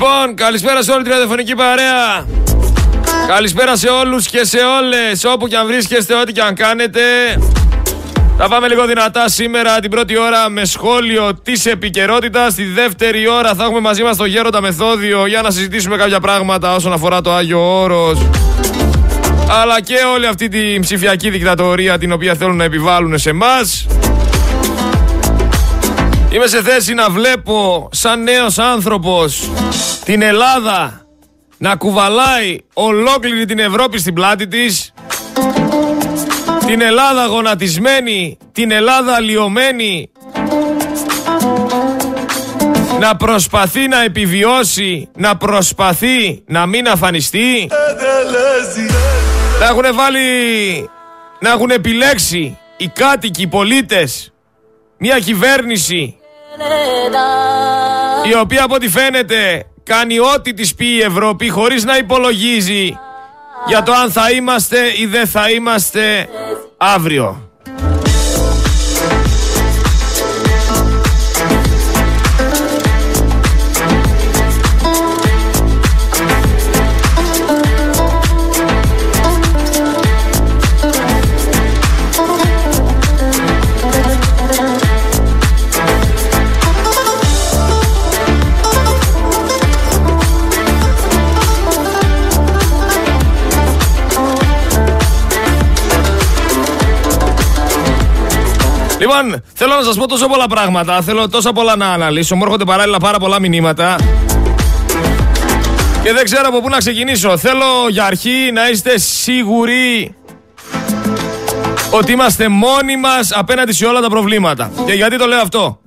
[0.00, 2.26] Λοιπόν, καλησπέρα σε όλη την ραδιοφωνική παρέα.
[3.28, 7.00] Καλησπέρα σε όλους και σε όλες, όπου και αν βρίσκεστε, ό,τι και αν κάνετε.
[8.38, 12.52] Θα πάμε λίγο δυνατά σήμερα την πρώτη ώρα με σχόλιο της επικαιρότητας.
[12.52, 16.74] Στη δεύτερη ώρα θα έχουμε μαζί μας το Γέροντα Μεθόδιο για να συζητήσουμε κάποια πράγματα
[16.74, 18.18] όσον αφορά το Άγιο Όρος.
[19.62, 23.56] Αλλά και όλη αυτή τη ψηφιακή δικτατορία την οποία θέλουν να επιβάλλουν σε εμά.
[26.30, 29.50] Είμαι σε θέση να βλέπω σαν νέος άνθρωπος
[30.04, 31.06] την Ελλάδα
[31.58, 34.92] να κουβαλάει ολόκληρη την Ευρώπη στην πλάτη της
[36.66, 40.10] την Ελλάδα γονατισμένη, την Ελλάδα λιωμένη
[43.00, 47.70] να προσπαθεί να επιβιώσει, να προσπαθεί να μην αφανιστεί.
[49.60, 50.20] Να έχουν βάλει,
[51.40, 54.32] να έχουν επιλέξει οι κάτοικοι, οι πολίτες
[54.98, 56.17] μια κυβέρνηση
[58.30, 62.98] η οποία από ό,τι φαίνεται κάνει ό,τι της πει η Ευρώπη χωρίς να υπολογίζει
[63.66, 66.28] για το αν θα είμαστε ή δεν θα είμαστε
[66.76, 67.47] αύριο.
[98.98, 101.02] Λοιπόν, θέλω να σας πω τόσο πολλά πράγματα.
[101.02, 102.36] Θέλω τόσα πολλά να αναλύσω.
[102.36, 103.96] Μου έρχονται παράλληλα πάρα πολλά μηνύματα.
[106.02, 107.36] Και δεν ξέρω από πού να ξεκινήσω.
[107.36, 110.14] Θέλω για αρχή να είστε σίγουροι
[111.90, 114.70] ότι είμαστε μόνοι μας απέναντι σε όλα τα προβλήματα.
[114.86, 115.80] Και γιατί το λέω αυτό;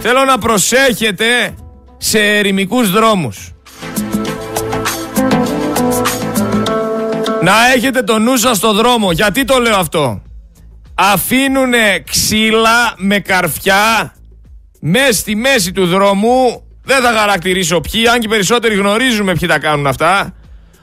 [0.00, 1.54] Θέλω να προσέχετε
[1.98, 3.52] σε ερημικούς δρόμους.
[7.42, 9.12] Να έχετε το νου σας στο δρόμο.
[9.12, 10.22] Γιατί το λέω αυτό;
[11.00, 11.72] Αφήνουν
[12.10, 14.14] ξύλα με καρφιά
[14.80, 16.62] μέσα στη μέση του δρόμου.
[16.84, 20.34] Δεν θα χαρακτηρίσω ποιοι, αν και περισσότεροι γνωρίζουμε ποιοι τα κάνουν αυτά.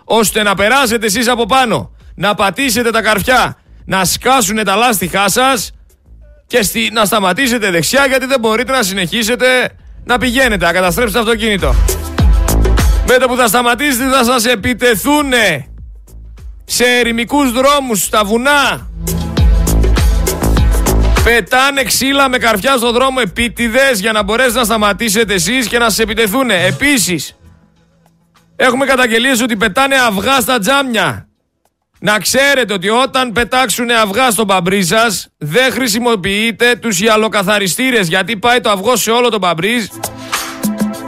[0.03, 5.71] Ώστε να περάσετε εσείς από πάνω, να πατήσετε τα καρφιά, να σκάσουν τα λάστιχά σας
[6.47, 9.69] και στη, να σταματήσετε δεξιά γιατί δεν μπορείτε να συνεχίσετε
[10.03, 11.75] να πηγαίνετε, να καταστρέψετε το αυτοκίνητο.
[13.07, 15.33] Με το που θα σταματήσετε θα σας επιτεθούν
[16.65, 18.89] σε ερημικούς δρόμους, στα βουνά,
[21.25, 25.89] Πετάνε ξύλα με καρφιά στον δρόμο επίτηδες για να μπορέσετε να σταματήσετε εσείς και να
[25.89, 26.49] σας επιτεθούν.
[26.49, 27.35] Επίσης,
[28.55, 31.27] έχουμε καταγγελίες ότι πετάνε αυγά στα τζάμια.
[31.99, 38.59] Να ξέρετε ότι όταν πετάξουν αυγά στον παμπρί σας, δεν χρησιμοποιείτε τους ιαλοκαθαριστήρε γιατί πάει
[38.59, 39.89] το αυγό σε όλο τον παμπρί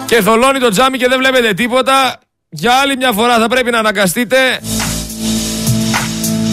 [0.06, 2.20] και θολώνει το τζάμι και δεν βλέπετε τίποτα.
[2.50, 4.38] Για άλλη μια φορά θα πρέπει να αναγκαστείτε.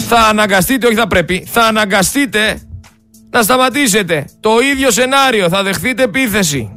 [0.07, 1.47] Θα αναγκαστείτε, όχι θα πρέπει.
[1.51, 2.59] Θα αναγκαστείτε
[3.35, 4.25] να σταματήσετε.
[4.39, 6.71] Το ίδιο σενάριο, θα δεχθείτε επίθεση.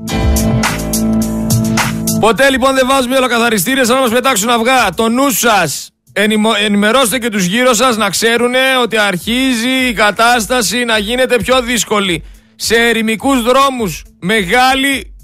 [2.21, 4.89] Ποτέ λοιπόν δεν βάζουμε ολοκαθαριστήρε να μας πετάξουν αυγά.
[4.95, 5.91] Το νου σας.
[6.65, 8.53] Ενημερώστε και τους γύρω σας να ξέρουν
[8.83, 12.25] ότι αρχίζει η κατάσταση να γίνεται πιο δύσκολη.
[12.57, 14.03] Σε ερημικούς δρόμους.
[14.21, 15.15] Μεγάλη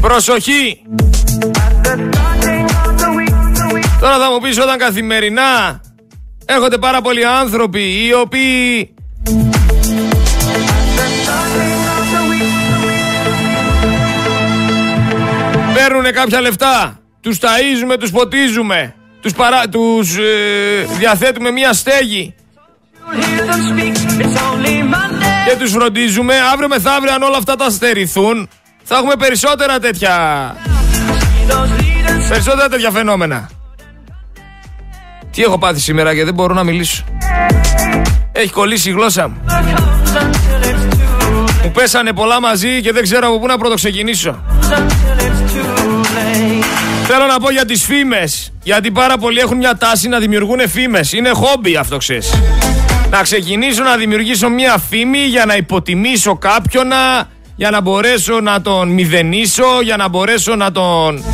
[0.00, 0.82] προσοχή.
[4.00, 5.80] Τώρα θα μου πεις όταν καθημερινά
[6.44, 8.94] έρχονται πάρα πολλοί άνθρωποι οι οποίοι
[15.88, 16.98] Παίρνουν κάποια λεφτά.
[17.20, 18.94] Τους ταΐζουμε, τους ποτίζουμε.
[19.20, 22.34] Τους, παρά, τους ε, διαθέτουμε μια στέγη.
[25.48, 26.34] Και τους φροντίζουμε.
[26.52, 28.48] Αύριο μεθαύριο αν όλα αυτά τα στερηθούν
[28.82, 30.16] θα έχουμε περισσότερα τέτοια...
[32.28, 33.50] Περισσότερα τέτοια φαινόμενα.
[35.30, 37.04] Τι έχω πάθει σήμερα και δεν μπορώ να μιλήσω.
[38.32, 39.40] Έχει κολλήσει η γλώσσα μου.
[41.64, 44.42] Μου πέσανε πολλά μαζί και δεν ξέρω από πού να πρωτοξεκινήσω.
[47.10, 48.52] Θέλω να πω για τις φήμες.
[48.62, 51.12] Γιατί πάρα πολλοί έχουν μια τάση να δημιουργούν φήμες.
[51.12, 52.34] Είναι χόμπι αυτό ξέρεις.
[53.10, 56.88] Να ξεκινήσω να δημιουργήσω μια φήμη για να υποτιμήσω κάποιον,
[57.56, 61.24] για να μπορέσω να τον μηδενίσω, για να μπορέσω να τον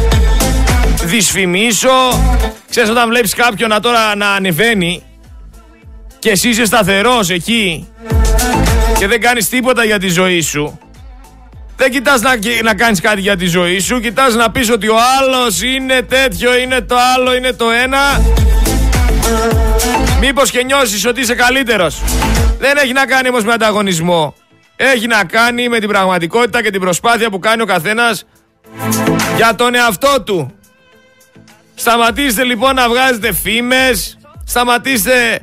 [1.05, 2.23] δυσφημίσω.
[2.71, 5.03] Ξέρεις όταν βλέπεις κάποιον να τώρα να ανεβαίνει
[6.19, 7.89] και εσύ είσαι σταθερός εκεί
[8.99, 10.79] και δεν κάνεις τίποτα για τη ζωή σου
[11.85, 12.31] δεν κοιτάς να,
[12.63, 16.57] να κάνεις κάτι για τη ζωή σου Κοιτάς να πεις ότι ο άλλος είναι τέτοιο
[16.57, 18.23] Είναι το άλλο, είναι το ένα
[20.21, 22.03] Μήπως και νιώσεις ότι είσαι καλύτερος
[22.59, 24.35] Δεν έχει να κάνει όμως με ανταγωνισμό
[24.77, 28.25] Έχει να κάνει με την πραγματικότητα και την προσπάθεια που κάνει ο καθένας
[29.37, 30.55] Για τον εαυτό του
[31.75, 34.19] Σταματήστε λοιπόν να βγάζετε φήμες.
[34.45, 35.41] Σταματήστε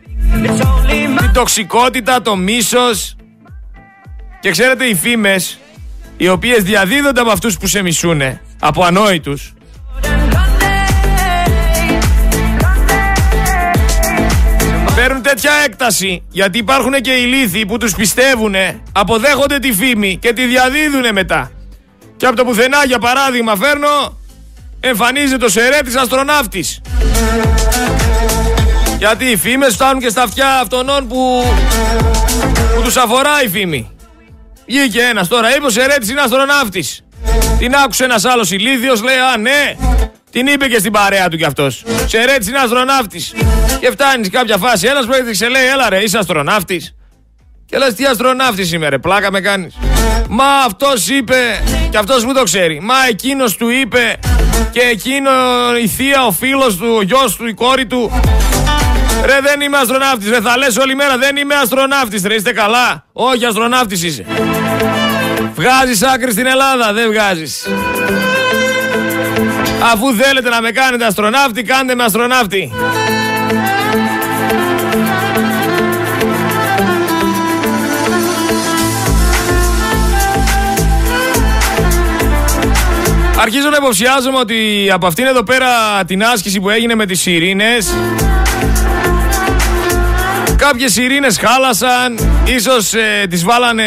[0.87, 3.15] την τοξικότητα, το μίσος.
[4.39, 5.59] Και ξέρετε οι φήμες,
[6.21, 9.53] οι οποίες διαδίδονται από αυτούς που σε μισούνε, από ανόητους,
[14.95, 18.55] Παίρνουν τέτοια έκταση γιατί υπάρχουν και οι λύθοι που τους πιστεύουν,
[18.91, 21.51] αποδέχονται τη φήμη και τη διαδίδουν μετά.
[22.17, 24.17] Και από το πουθενά για παράδειγμα φέρνω
[24.79, 26.81] εμφανίζεται ο Σερέτης αστροναύτης.
[28.97, 31.43] Γιατί οι φήμες φτάνουν και στα αυτιά αυτών που,
[32.75, 33.90] που τους αφορά η φήμη.
[34.71, 37.01] Βγήκε ένας τώρα, είπες ο Σερέτης είναι αστροναύτης.
[37.57, 39.75] Την άκουσε ένας άλλος ηλίθιος, λέει α ναι,
[40.31, 41.83] την είπε και στην παρέα του κι αυτός.
[42.05, 43.33] Σερέτης είναι αστροναύτης.
[43.79, 46.95] Και φτάνεις κάποια φάση, ένας που σε λέει έλα ρε είσαι αστροναύτης.
[47.65, 49.77] Και λες τι αστροναύτης σήμερα, πλάκα με κάνεις.
[50.29, 54.19] Μα αυτός είπε, και αυτός που το ξέρει, μα εκείνος του είπε
[54.71, 55.31] και εκείνο
[55.83, 58.21] η θεία, ο φίλος του, ο γιος του, η κόρη του.
[59.25, 63.05] Ρε δεν είμαι αστροναύτης, ρε θα λες όλη μέρα δεν είμαι αστροναύτης, ρε είστε καλά.
[63.13, 64.25] Όχι αστροναύτης είσαι.
[65.55, 67.67] Βγάζεις άκρη στην Ελλάδα, δεν βγάζεις.
[69.93, 72.71] Αφού θέλετε να με κάνετε αστροναύτη, κάντε με αστροναύτη.
[83.41, 85.67] Αρχίζω να υποψιάζομαι ότι από αυτήν εδώ πέρα
[86.07, 87.93] την άσκηση που έγινε με τις ειρήνες
[90.67, 93.83] Κάποιες ειρήνες χάλασαν, ίσως ε, τις βάλανε,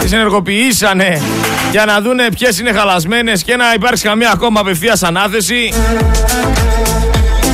[0.00, 1.22] τις ενεργοποιήσανε
[1.70, 5.72] για να δούνε ποιες είναι χαλασμένες και να υπάρξει καμία ακόμα απευθείας ανάθεση.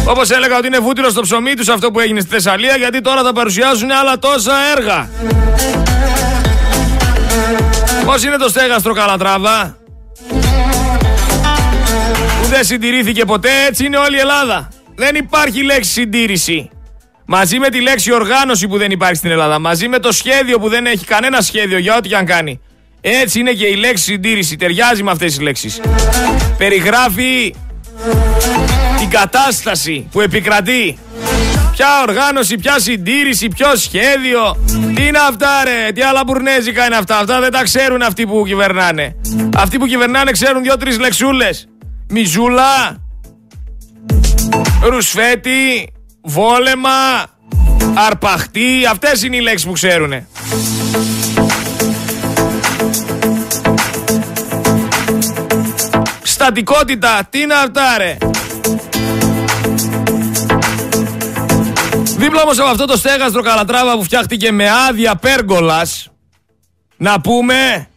[0.05, 3.23] Όπως έλεγα ότι είναι βούτυρος στο ψωμί τους αυτό που έγινε στη Θεσσαλία γιατί τώρα
[3.23, 5.09] θα παρουσιάζουν άλλα τόσα έργα.
[8.05, 9.77] Πώς είναι το στέγαστρο Καλατράβα;
[12.41, 14.69] Που δεν συντηρήθηκε ποτέ έτσι είναι όλη η Ελλάδα.
[14.95, 16.72] Δεν υπάρχει λέξη συντήρηση.
[17.35, 19.59] Μαζί με τη λέξη οργάνωση που δεν υπάρχει στην Ελλάδα.
[19.59, 22.61] Μαζί με το σχέδιο που δεν έχει κανένα σχέδιο για ό,τι και αν κάνει.
[23.01, 24.57] Έτσι είναι και η λέξη συντήρηση.
[24.57, 25.81] Ταιριάζει με αυτές τις λέξεις.
[26.59, 27.55] Περιγράφει
[28.99, 30.99] την κατάσταση που επικρατεί.
[31.73, 34.57] Ποια οργάνωση, ποια συντήρηση, ποιο σχέδιο.
[34.95, 37.19] Τι είναι αυτά ρε, τι άλλα μπουρνέζικα είναι αυτά.
[37.19, 39.17] Αυτά δεν τα ξέρουν αυτοί που κυβερνάνε.
[39.57, 41.69] Αυτοί που κυβερνάνε ξέρουν δύο-τρεις λεξούλες.
[42.09, 42.97] Μιζούλα,
[44.83, 47.27] ρουσφέτη, βόλεμα,
[47.95, 48.87] αρπαχτή.
[48.91, 50.27] Αυτές είναι οι λέξεις που ξέρουνε.
[56.23, 58.17] Στατικότητα, τι είναι αυτά ρε.
[62.17, 66.11] Δίπλα όμως από αυτό το στέγαστρο Καλατράβα που φτιάχτηκε με άδεια πέργολας
[66.97, 67.89] να πούμε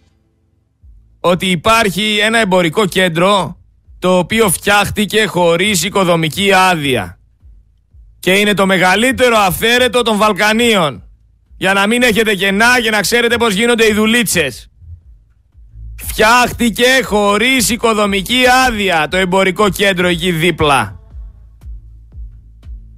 [1.20, 3.58] ότι υπάρχει ένα εμπορικό κέντρο
[4.00, 7.15] το οποίο φτιάχτηκε χωρίς οικοδομική άδεια
[8.26, 11.04] και είναι το μεγαλύτερο αφαίρετο των Βαλκανίων
[11.58, 14.70] για να μην έχετε κενά και να ξέρετε πως γίνονται οι δουλίτσες.
[16.04, 21.00] Φτιάχτηκε χωρίς οικοδομική άδεια το εμπορικό κέντρο εκεί δίπλα.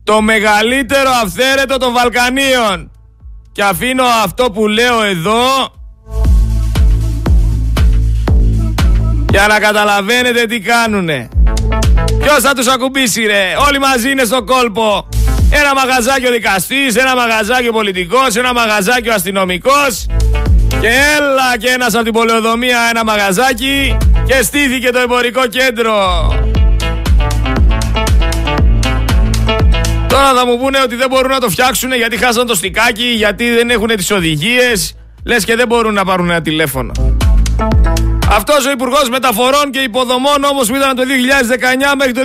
[0.03, 2.91] Το μεγαλύτερο αυθαίρετο των Βαλκανίων.
[3.51, 5.45] Και αφήνω αυτό που λέω εδώ
[9.31, 11.29] για να καταλαβαίνετε τι κάνουνε.
[12.19, 15.07] Ποιος θα τους ακουμπήσει ρε, όλοι μαζί είναι στο κόλπο.
[15.49, 20.05] Ένα μαγαζάκι ο δικαστής, ένα μαγαζάκι ο πολιτικός, ένα μαγαζάκι ο αστυνομικός
[20.81, 25.95] και έλα και ένας από την πολεοδομία ένα μαγαζάκι και στήθηκε το εμπορικό κέντρο.
[30.07, 33.49] Τώρα θα μου πούνε ότι δεν μπορούν να το φτιάξουν γιατί χάσαν το στικάκι, γιατί
[33.49, 34.95] δεν έχουν τις οδηγίες.
[35.25, 36.91] Λες και δεν μπορούν να πάρουν ένα τηλέφωνο.
[38.31, 42.21] Αυτός ο Υπουργός Μεταφορών και Υποδομών όμως που ήταν το 2019 μέχρι το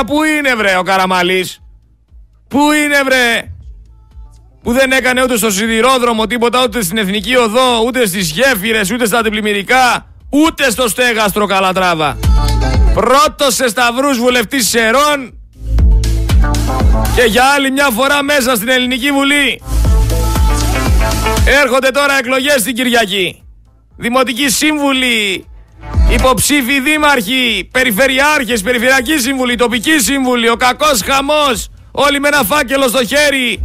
[0.00, 1.60] 2023 που είναι βρε ο Καραμαλής;
[2.52, 3.50] Πού είναι βρε;
[4.62, 9.06] Που δεν έκανε ούτε στο σιδηρόδρομο τίποτα, ούτε στην Εθνική Οδό, ούτε στις γέφυρες, ούτε
[9.06, 12.18] στα αντιπλημμυρικά, ούτε στο στέγαστρο Καλατράβα.
[12.94, 15.38] Πρώτος σε σταυρούς βουλευτής Σερών
[17.14, 19.62] και για άλλη μια φορά μέσα στην Ελληνική Βουλή.
[21.62, 23.42] Έρχονται τώρα εκλογές στην Κυριακή.
[23.96, 25.46] Δημοτική Σύμβουλη,
[26.10, 33.04] υποψήφοι δήμαρχοι, περιφερειάρχες, περιφερειακοί σύμβουλοι, τοπικοί σύμβουλοι, ο κακός χαμός, όλοι με ένα φάκελο στο
[33.04, 33.62] χέρι,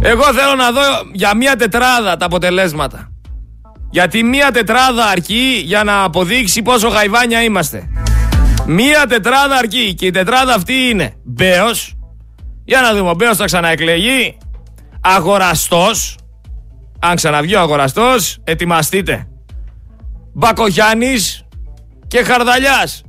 [0.00, 0.80] εγώ θέλω να δω
[1.12, 3.08] για μία τετράδα τα αποτελέσματα.
[3.90, 7.88] Γιατί μία τετράδα αρκεί για να αποδείξει πόσο γαϊβάνια είμαστε.
[8.66, 11.94] Μία τετράδα αρκεί και η τετράδα αυτή είναι Μπέος.
[12.64, 14.36] Για να δούμε, ο Μπέος θα ξαναεκλεγεί.
[15.00, 16.18] Αγοραστός.
[16.98, 19.28] Αν ξαναβγεί ο αγοραστός, ετοιμαστείτε.
[20.32, 21.44] Μπακογιάννης
[22.08, 23.03] και Χαρδαλιάς.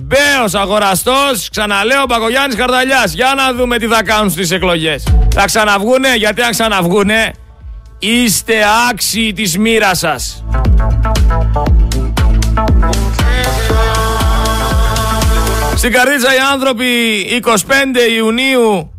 [0.00, 3.12] Μπέος αγοραστός, ξαναλέω Πακογιάννης Καρταλιάς.
[3.12, 5.06] Για να δούμε τι θα κάνουν στις εκλογές.
[5.34, 7.32] Θα ξαναβγούνε, γιατί αν ξαναβγούνε,
[7.98, 8.54] είστε
[8.90, 10.44] άξιοι της μοίρας σας.
[15.76, 16.86] Στην Καρδίτσα οι άνθρωποι
[17.30, 18.92] 25 Ιουνίου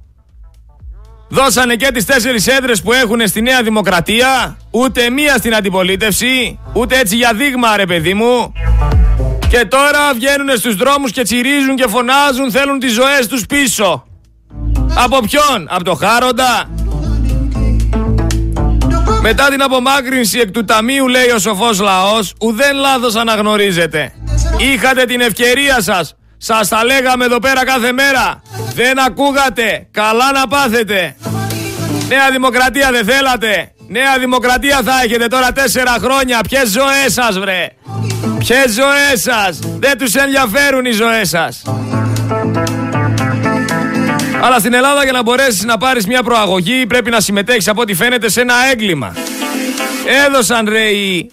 [1.28, 7.00] δώσανε και τις τέσσερις έδρες που έχουν στη Νέα Δημοκρατία, ούτε μία στην αντιπολίτευση, ούτε
[7.00, 8.54] έτσι για δείγμα ρε παιδί μου.
[9.50, 14.08] Και τώρα βγαίνουν στους δρόμους και τσιρίζουν και φωνάζουν, θέλουν τις ζωές τους πίσω.
[14.96, 16.70] Από ποιον, από το Χάροντα.
[19.22, 24.14] Μετά την απομάκρυνση εκ του ταμείου λέει ο σοφός λαός, ουδέν λάθος αναγνωρίζετε.
[24.58, 28.42] Είχατε την ευκαιρία σας σας τα λέγαμε εδώ πέρα κάθε μέρα.
[28.74, 29.88] Δεν ακούγατε.
[29.92, 31.16] Καλά να πάθετε.
[32.08, 33.72] Νέα Δημοκρατία δεν θέλατε.
[33.88, 36.40] Νέα Δημοκρατία θα έχετε τώρα τέσσερα χρόνια.
[36.50, 37.68] Ποιες ζωές σας βρε;
[38.38, 41.62] Ποιες ζωές σας; Δεν τους ενδιαφέρουν οι ζωές σας.
[44.42, 47.94] Αλλά στην Ελλάδα για να μπορέσεις να πάρεις μια προαγωγή πρέπει να συμμετέχεις από ό,τι
[47.94, 49.14] φαίνεται σε ένα έγκλημα.
[50.28, 51.32] Έδωσαν ρε οι,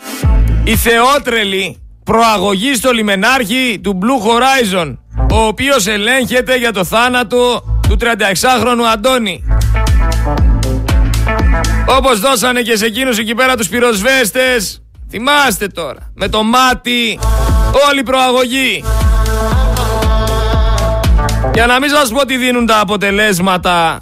[0.64, 4.96] οι θεότρελοι προαγωγή στο λιμενάρχη του Blue Horizon,
[5.32, 9.44] ο οποίος ελέγχεται για το θάνατο του 36χρονου Αντώνη.
[11.86, 17.18] Όπως δώσανε και σε εκείνους εκεί πέρα τους πυροσβέστες, θυμάστε τώρα, με το μάτι,
[17.90, 18.84] όλη προαγωγή.
[21.54, 24.00] Για να μην σας πω τι δίνουν τα αποτελέσματα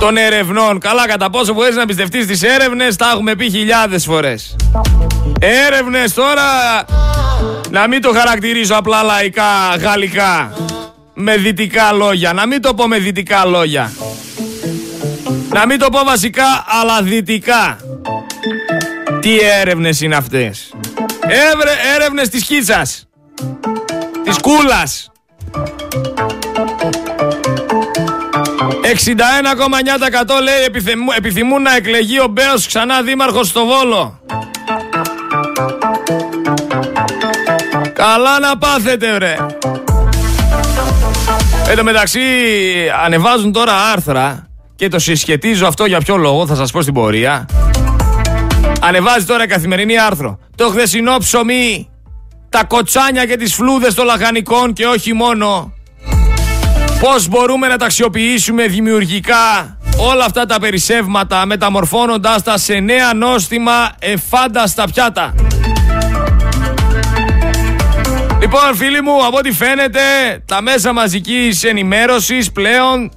[0.00, 0.78] των ερευνών.
[0.78, 4.56] Καλά, κατά πόσο μπορείς να πιστευτείς τις έρευνες, τα έχουμε πει χιλιάδες φορές.
[5.38, 6.42] Έρευνες τώρα,
[7.70, 10.52] να μην το χαρακτηρίζω απλά λαϊκά, γαλλικά,
[11.14, 12.32] με δυτικά λόγια.
[12.32, 13.92] Να μην το πω με δυτικά λόγια.
[15.52, 17.78] Να μην το πω βασικά, αλλά δυτικά.
[19.24, 20.74] Τι έρευνες είναι αυτές;
[21.20, 23.08] Εύρε, έρευνες της Κίτσας.
[24.24, 25.10] Της Κούλας.
[28.82, 34.20] 61,9% λέει επιθυμούν, επιθυμούν να εκλεγεί ο Μπέος ξανά δήμαρχος στο Βόλο.
[37.92, 39.36] Καλά να πάθετε βρε.
[41.68, 42.20] Εν τω μεταξύ
[43.04, 47.46] ανεβάζουν τώρα άρθρα και το συσχετίζω αυτό για ποιο λόγο θα σας πω στην πορεία.
[48.86, 50.38] Ανεβάζει τώρα καθημερινή άρθρο.
[50.56, 51.88] Το χθεσινό ψωμί,
[52.48, 55.72] τα κοτσάνια και τις φλούδες των λαχανικών και όχι μόνο.
[57.00, 63.92] Πώς μπορούμε να τα αξιοποιήσουμε δημιουργικά όλα αυτά τα περισσεύματα μεταμορφώνοντάς τα σε νέα νόστιμα
[63.98, 65.34] εφάνταστα πιάτα.
[68.40, 70.00] Λοιπόν φίλοι μου, από ό,τι φαίνεται,
[70.46, 73.10] τα μέσα μαζικής ενημέρωσης πλέον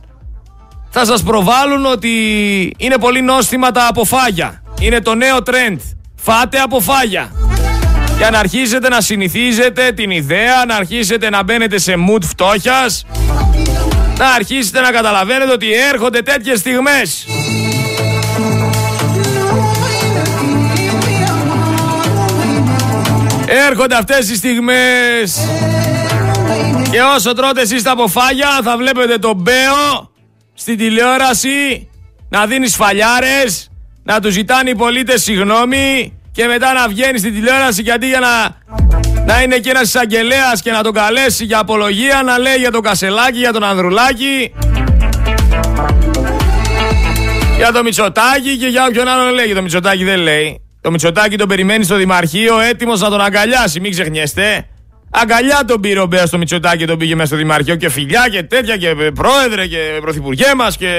[0.90, 2.12] θα σας προβάλλουν ότι
[2.78, 4.62] είναι πολύ νόστιμα τα αποφάγια.
[4.80, 5.78] Είναι το νέο trend.
[6.16, 7.32] Φάτε αποφάγια.
[8.18, 13.06] Για να αρχίσετε να συνηθίζετε την ιδέα, να αρχίσετε να μπαίνετε σε mood φτώχειας,
[14.18, 17.26] να αρχίσετε να καταλαβαίνετε ότι έρχονται τέτοιες στιγμές.
[23.70, 25.38] Έρχονται αυτές οι στιγμές
[26.92, 30.12] και όσο τρώτε εσείς τα αποφάγια θα βλέπετε τον Μπέο
[30.54, 31.90] στην τηλεόραση
[32.30, 33.70] να δίνεις σφαλιάρες,
[34.10, 38.58] να τους ζητάνε οι πολίτες συγγνώμη και μετά να βγαίνεις στην τηλεόραση γιατί για να,
[39.26, 42.82] να είναι και ένας εισαγγελέας και να τον καλέσει για απολογία να λέει για τον
[42.82, 44.52] Κασελάκη, για τον Ανδρουλάκη
[47.58, 49.46] για τον Μητσοτάκη και για όποιον άλλο λέει.
[49.46, 50.62] Για τον Μητσοτάκη δεν λέει.
[50.82, 54.68] Το Μητσοτάκη τον περιμένει στο Δημαρχείο έτοιμος να τον αγκαλιάσει, μην ξεχνιέστε.
[55.10, 58.44] Αγκαλιά τον πήρε ο Μπέας στο Μητσοτάκη τον πήγε μέσα στο Δημαρχείο και φιλιά και
[58.44, 60.92] τέτοια και πρόεδρε και πρωθυπουργέ μας και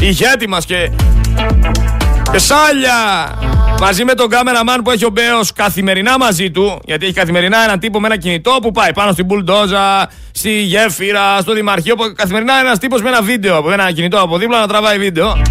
[0.00, 0.90] ηγέτη μας και.
[2.32, 2.94] Και σάλια!
[3.80, 7.78] Μαζί με τον κάμεραμαν που έχει ο Μπέος καθημερινά μαζί του, γιατί έχει καθημερινά έναν
[7.78, 11.94] τύπο με ένα κινητό που πάει πάνω στην μπουλντόζα, στη γέφυρα, στο Δημαρχείο.
[12.16, 15.42] Καθημερινά ένας τύπος με ένα βίντεο, με ένα κινητό από δίπλα να τραβάει βίντεο.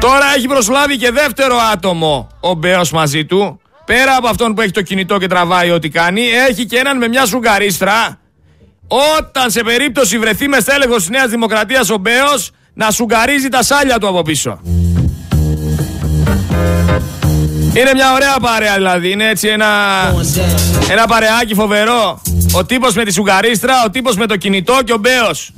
[0.00, 3.60] Τώρα έχει προσλάβει και δεύτερο άτομο ο Μπέος μαζί του.
[3.84, 7.08] Πέρα από αυτόν που έχει το κινητό και τραβάει ό,τι κάνει, έχει και έναν με
[7.08, 8.18] μια σουγκαρίστρα.
[9.18, 13.98] Όταν σε περίπτωση βρεθεί με στέλεχος της Νέας Δημοκρατίας ο Μπέος, να σουγκαρίζει τα σάλια
[13.98, 14.60] του από πίσω.
[17.74, 19.66] Είναι μια ωραία παρέα δηλαδή, είναι έτσι ένα,
[20.90, 22.22] ένα παρεάκι φοβερό.
[22.52, 25.50] Ο τύπος με τη σουγκαρίστρα, ο τύπος με το κινητό και ο Μπέος.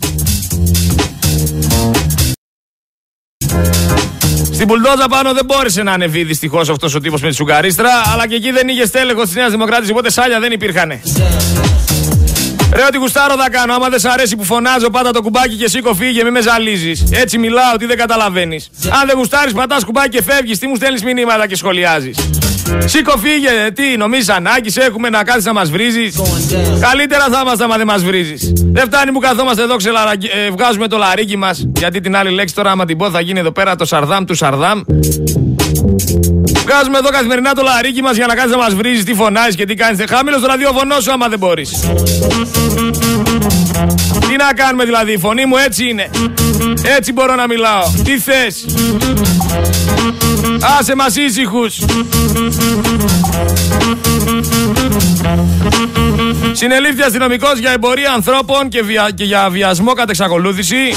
[4.53, 8.29] Στην Πουλντόζα πάνω δεν μπόρεσε να ανεβεί δυστυχώς αυτός ο τύπος με τη σουγκαρίστρα, αλλά
[8.29, 11.01] και εκεί δεν είχε στέλεχο της Νέας Δημοκράτη, οπότε σάλια δεν υπήρχαν.
[12.75, 13.75] Ρε, ότι γουστάρω θα κάνω.
[13.75, 17.05] Άμα δεν σ' αρέσει που φωνάζω, πάτα το κουμπάκι και σήκω φύγε, μη με ζαλίζεις.
[17.11, 18.71] Έτσι μιλάω, τι δεν καταλαβαίνεις.
[19.01, 22.17] Αν δεν γουστάρεις, πατάς κουμπάκι και φεύγεις, τι μου στέλνεις μηνύματα και σχολιάζεις.
[22.85, 26.21] Σήκω φύγε, τι νομίζεις ανάγκης έχουμε να κάθεις να μας βρίζεις.
[26.81, 28.53] Καλύτερα θα είμαστε άμα δεν μας βρίζεις.
[28.55, 30.27] Δεν φτάνει που καθόμαστε εδώ, ξελαραγγι...
[30.27, 31.67] ε, βγάζουμε το λαρίκι μας.
[31.79, 34.35] Γιατί την άλλη λέξη τώρα άμα την πω θα γίνει εδώ πέρα το σαρδάμ του
[34.35, 34.81] σαρδάμ.
[36.65, 39.65] Βγάζουμε εδώ καθημερινά το λαρίκι μας για να κάνεις να μας βρίζεις, τι φωνάζεις και
[39.65, 40.05] τι κάνεις.
[40.09, 41.71] Χάμηλο το ραδιοφωνό σου άμα δεν μπορείς.
[44.29, 46.11] Τι να κάνουμε δηλαδή, η φωνή μου έτσι είναι.
[46.97, 47.83] Έτσι μπορώ να μιλάω.
[48.05, 48.65] Τι θες;
[50.79, 51.79] Άσε μας ήσυχους.
[56.53, 59.11] Συνελήφθη αστυνομικός για εμπορία ανθρώπων και, βια...
[59.15, 60.97] και για βιασμό κατά εξακολούθηση.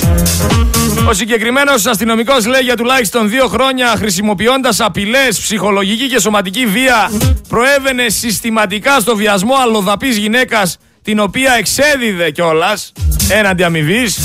[1.07, 7.11] Ο συγκεκριμένος αστυνομικός λέει για τουλάχιστον δύο χρόνια χρησιμοποιώντας απειλές, ψυχολογική και σωματική βία,
[7.47, 12.91] προέβαινε συστηματικά στο βιασμό αλλοδαπής γυναίκας την οποία εξέδιδε κιόλας
[13.29, 14.17] έναντι αμοιβής.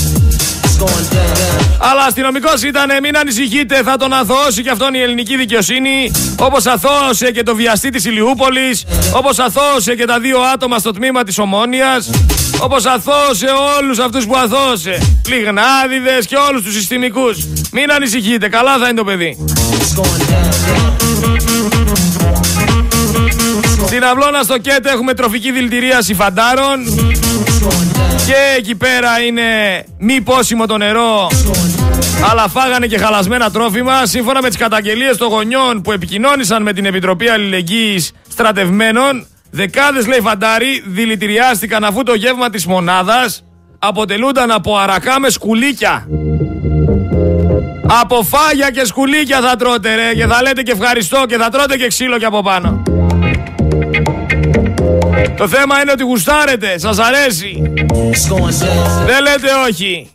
[1.79, 6.11] Αλλά αστυνομικός ήταν, μην ανησυχείτε, θα τον αθωώσει και αυτόν η ελληνική δικαιοσύνη.
[6.39, 8.83] Όπως αθώωσε και το βιαστή της Ηλιούπολης.
[9.13, 12.09] Όπως αθώωσε και τα δύο άτομα στο τμήμα της Ομόνιας.
[12.63, 13.47] Όπως αθώωσε
[13.79, 14.97] όλους αυτούς που αθώωσε.
[15.23, 17.37] Πληγνάδιδες και όλους τους συστημικούς.
[17.71, 19.37] Μην ανησυχείτε, καλά θα είναι το παιδί.
[23.85, 26.83] Στην αυλώνα στο ΚΕΤ έχουμε τροφική δηλητηρίαση φαντάρων.
[28.25, 29.43] Και εκεί πέρα είναι
[29.97, 31.27] μη πόσιμο το νερό
[32.31, 36.85] αλλά φάγανε και χαλασμένα τρόφιμα σύμφωνα με τις καταγγελίες των γονιών που επικοινώνησαν με την
[36.85, 43.43] Επιτροπή Αλληλεγγύης Στρατευμένων δεκάδες λέει φαντάροι δηλητηριάστηκαν αφού το γεύμα της μονάδας
[43.79, 46.07] αποτελούνταν από αρακά με σκουλίκια
[48.01, 51.77] από φάγια και σκουλίκια θα τρώτε ρε και θα λέτε και ευχαριστώ και θα τρώτε
[51.77, 52.83] και ξύλο και από πάνω
[55.37, 57.61] το θέμα είναι ότι γουστάρετε, σας αρέσει.
[59.05, 60.11] Δεν λέτε όχι.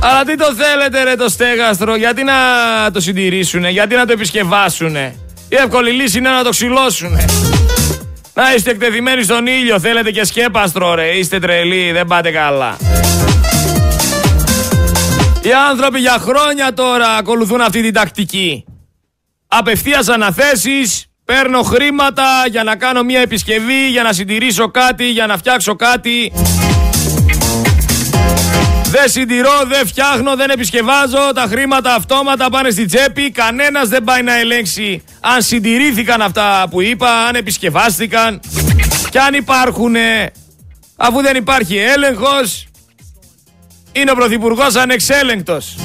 [0.00, 2.34] Αλλά τι το θέλετε ρε το στέγαστρο, γιατί να
[2.92, 5.14] το συντηρήσουνε, γιατί να το επισκευάσουνε;
[5.48, 7.24] Η εύκολη λύση είναι να το ξυλώσουνε.
[8.34, 12.76] Να είστε εκτεθειμένοι στον ήλιο, θέλετε και σκέπαστρο ρε, είστε τρελοί, δεν πάτε καλά.
[15.42, 18.64] Οι άνθρωποι για χρόνια τώρα ακολουθούν αυτή την τακτική.
[19.50, 25.36] Απευθείας αναθέσεις, παίρνω χρήματα για να κάνω μια επισκευή, για να συντηρήσω κάτι, για να
[25.36, 26.32] φτιάξω κάτι.
[28.90, 31.32] Δεν συντηρώ, δεν φτιάχνω, δεν επισκευάζω.
[31.34, 33.30] Τα χρήματα αυτόματα πάνε στη τσέπη.
[33.30, 38.40] Κανένας δεν πάει να ελέγξει αν συντηρήθηκαν αυτά που είπα, αν επισκευάστηκαν
[39.10, 39.94] και αν υπάρχουν.
[40.96, 42.66] Αφού δεν υπάρχει έλεγχος,
[43.92, 45.76] είναι ο Πρωθυπουργός ανεξέλεγκτος.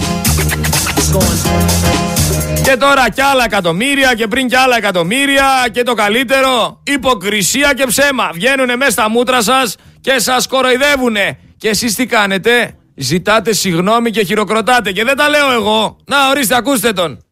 [2.63, 7.85] Και τώρα κι άλλα εκατομμύρια και πριν κι άλλα εκατομμύρια και το καλύτερο, υποκρισία και
[7.85, 8.29] ψέμα.
[8.33, 11.37] Βγαίνουν μέσα στα μούτρα σας και σας κοροϊδεύουνε.
[11.57, 14.91] Και εσείς τι κάνετε, Ζητάτε συγγνώμη και χειροκροτάτε.
[14.91, 15.97] Και δεν τα λέω εγώ.
[16.05, 17.23] Να, ορίστε, ακούστε τον.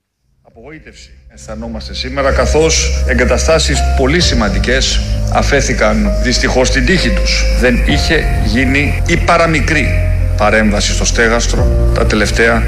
[0.41, 4.99] Απογοήτευση αισθανόμαστε σήμερα καθώς εγκαταστάσεις πολύ σημαντικές
[5.33, 7.43] αφέθηκαν δυστυχώς στην τύχη τους.
[7.59, 12.63] Δεν είχε γίνει η παραμικρή παρέμβαση στο στέγαστρο τα τελευταία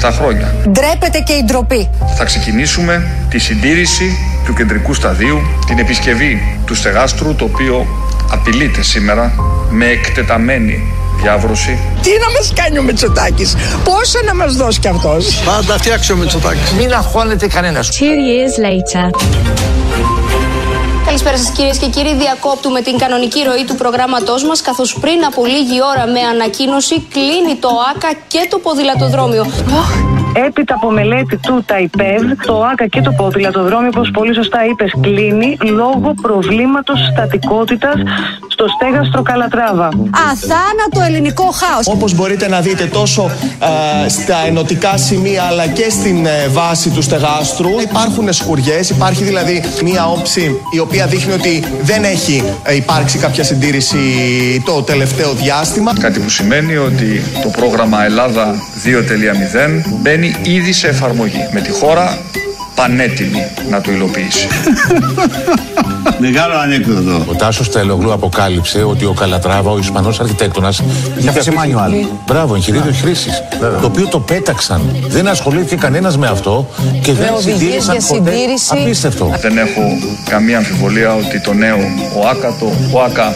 [0.00, 0.54] 17 χρόνια.
[0.68, 1.90] Ντρέπεται και η ντροπή.
[2.16, 7.86] Θα ξεκινήσουμε τη συντήρηση του κεντρικού σταδίου, την επισκευή του στεγάστρου, το οποίο
[8.30, 9.32] απειλείται σήμερα
[9.70, 11.78] με εκτεταμένη διάβρωση.
[12.02, 16.16] Τι να μας κάνει ο Μητσοτάκης, πόσα να μας δώσει κι αυτός; Πάντα φτιάξει ο
[16.16, 16.70] Μητσοτάκης.
[16.72, 17.88] Μην αγχώνεται κανένας.
[17.88, 19.10] Two years later.
[21.18, 22.14] Καλησπέρα σας κυρίες και κύριοι.
[22.14, 27.56] Διακόπτουμε την κανονική ροή του προγράμματός μας, καθώς πριν από λίγη ώρα με ανακοίνωση κλείνει
[27.60, 29.46] το ΆΚΑ και το ποδηλατοδρόμιο.
[30.44, 35.56] Έπειτα από μελέτη του ΤΑΙΠΕΔ, το ΆΚΑ και το ποδηλατοδρόμιο, όπως πολύ σωστά είπες, κλείνει
[35.60, 37.94] λόγω προβλήματος στατικότητας
[38.48, 39.88] στο στέγαστρο Καλατράβα.
[40.30, 41.86] Αθάνατο ελληνικό χάος.
[41.86, 43.30] Όπως μπορείτε να δείτε τόσο
[44.04, 49.64] ε, στα ενωτικά σημεία αλλά και στην ε, βάση του στεγάστρου υπάρχουν σκουριές, υπάρχει δηλαδή
[49.82, 53.98] μία όψη η οποία δείχνει ότι δεν έχει ε, υπάρξει κάποια συντήρηση
[54.64, 55.92] το τελευταίο διάστημα.
[56.00, 61.48] Κάτι που σημαίνει ότι το πρόγραμμα Ελλάδα 2.0 μπαίνει ήδη σε εφαρμογή.
[61.52, 62.18] Με τη χώρα
[62.76, 64.46] πανέτοιμη να το υλοποιήσει.
[66.18, 67.24] Μεγάλο ανέκδοτο.
[67.28, 70.82] Ο Τάσος Τελογλού αποκάλυψε ότι ο Καλατράβα, ο Ισπανός αρχιτέκτονας.
[71.18, 71.92] Είχε αφήσει μάνιουαλ.
[72.26, 73.42] Μπράβο, εγχειρίδιο χρήσης.
[73.80, 74.96] Το οποίο το πέταξαν.
[75.08, 76.68] Δεν ασχολήθηκε κανένας με αυτό
[77.02, 78.32] και δεν συντήρησαν ποτέ.
[78.68, 79.32] Απίστευτο.
[79.40, 79.82] Δεν έχω
[80.28, 81.78] καμία αμφιβολία ότι το νέο
[82.16, 83.34] ΟΑΚΑ, το ΟΑΚΑ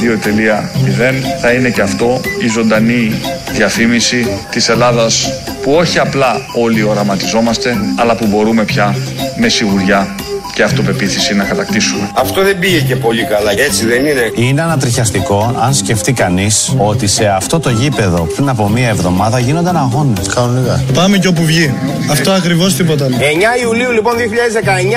[0.00, 3.20] 2.0 θα είναι και αυτό η ζωντανή
[3.52, 5.28] διαφήμιση της Ελλάδας
[5.62, 8.96] που όχι απλά όλοι οραματιζόμαστε αλλά που μπορούμε πια
[9.36, 10.14] με σιγουριά
[10.54, 12.10] και αυτοπεποίθηση να κατακτήσουμε.
[12.14, 17.06] Αυτό δεν πήγε και πολύ καλά, έτσι δεν είναι; Είναι ανατριχιαστικό αν σκεφτεί κανείς ότι
[17.06, 20.26] σε αυτό το γήπεδο πριν από μία εβδομάδα γίνονταν αγώνες.
[20.34, 20.84] Κανονικά.
[20.94, 21.74] Πάμε και όπου βγει.
[22.10, 23.16] Αυτό ακριβώς τίποτα άλλο.
[23.16, 24.20] 9 Ιουλίου λοιπόν 2019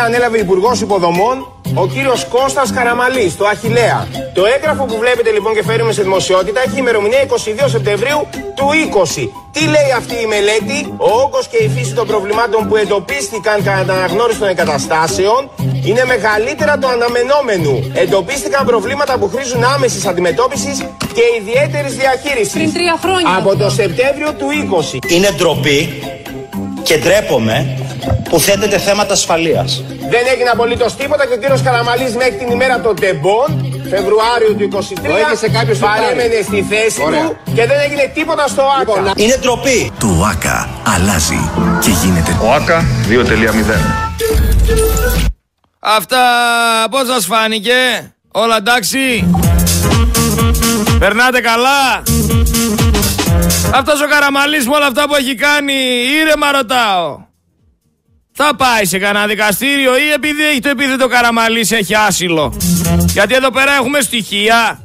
[0.06, 4.08] ανέλαβε Υπουργός Υποδομών ο κύριος Κώστας Καραμαλής, το Αχηλέα.
[4.34, 8.66] Το έγγραφο που βλέπετε λοιπόν και φέρουμε σε δημοσιότητα έχει ημερομηνία 22 Σεπτεμβρίου του
[9.18, 9.30] 20.
[9.52, 13.82] Τι λέει αυτή η μελέτη, ο όγκος και η φύση των προβλημάτων που εντοπίστηκαν κατά
[13.82, 15.50] την αναγνώριση των εγκαταστάσεων
[15.86, 17.92] είναι μεγαλύτερα του αναμενόμενου.
[17.94, 20.78] Εντοπίστηκαν προβλήματα που χρήζουν άμεσης αντιμετώπισης
[21.14, 22.54] και ιδιαίτερης διαχείρισης.
[22.54, 23.36] Πριν τρία χρόνια.
[23.38, 25.12] Από το Σεπτέμβριο του 20.
[25.12, 26.02] Είναι ντροπή
[26.84, 27.78] και ντρέπομαι
[28.30, 29.84] που θέτεται θέματα ασφαλείας.
[30.14, 33.48] Δεν έγινε απολύτως τίποτα και ο κύριος Καραμαλής μέχρι την ημέρα των τεμπών,
[33.90, 39.12] Φεβρουάριο του 23, παρέμενε στη θέση του και δεν έγινε τίποτα στο ΆΚΑ.
[39.16, 39.92] Είναι ντροπή.
[40.00, 41.50] Το ΆΚΑ αλλάζει
[41.82, 42.38] και γίνεται.
[42.44, 43.16] Ο ΆΚΑ 2.0.
[45.80, 46.20] Αυτά
[46.92, 49.30] πώς σας φάνηκε, όλα εντάξει;
[51.00, 52.04] Περνάτε καλά.
[53.74, 55.74] Αυτός ο Καραμαλής με όλα αυτά που έχει κάνει,
[56.22, 57.30] ήρεμα ρωτάω.
[58.44, 62.58] Θα πάει σε κανένα δικαστήριο ή επειδή έχει το επίθετο Καραμαλής έχει άσυλο.
[63.14, 64.84] Γιατί εδώ πέρα έχουμε στοιχεία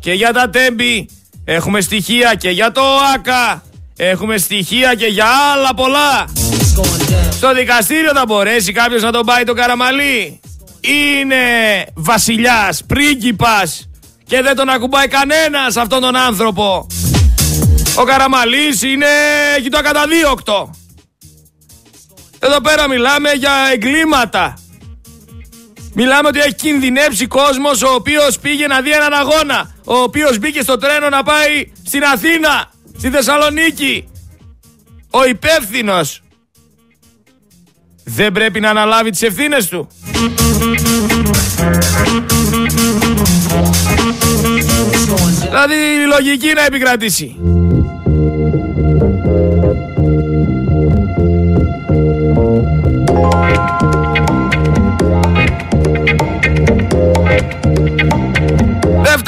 [0.00, 1.08] και για τα τέμπη,
[1.44, 2.82] έχουμε στοιχεία και για το
[3.14, 3.62] ΆΚΑ,
[3.96, 6.24] έχουμε στοιχεία και για άλλα πολλά.
[7.30, 10.40] Στο δικαστήριο θα μπορέσει κάποιος να τον πάει το Καραμαλή.
[10.80, 11.44] Είναι
[11.94, 13.88] βασιλιάς, πρίγκιπας
[14.26, 16.86] και δεν τον ακουμπάει κανένας αυτόν τον άνθρωπο.
[17.94, 19.06] Ο Καραμαλής είναι,
[19.58, 20.70] έχει το ακαταδίωκτο.
[22.38, 24.54] Εδώ πέρα μιλάμε για εγκλήματα.
[25.94, 29.74] Μιλάμε ότι έχει κινδυνεύσει κόσμος ο οποίος πήγε να δει έναν αγώνα.
[29.84, 34.08] Ο οποίος μπήκε στο τρένο να πάει στην Αθήνα, στη Θεσσαλονίκη.
[35.10, 36.20] Ο υπεύθυνος.
[38.04, 39.88] Δεν πρέπει να αναλάβει τις ευθύνες του.
[45.40, 47.36] Δηλαδή η λογική να επικρατήσει.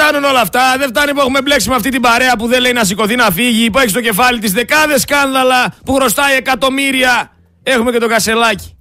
[0.08, 0.74] Φτάνουν όλα αυτά.
[0.78, 3.30] Δεν φτάνει που έχουμε μπλέξει με αυτή την παρέα που δεν λέει να σηκωθεί να
[3.30, 3.70] φύγει.
[3.70, 7.30] Που έχει στο κεφάλι της δεκάδες σκάνδαλα που χρωστάει εκατομμύρια.
[7.62, 8.76] Έχουμε και το Κασελάκι.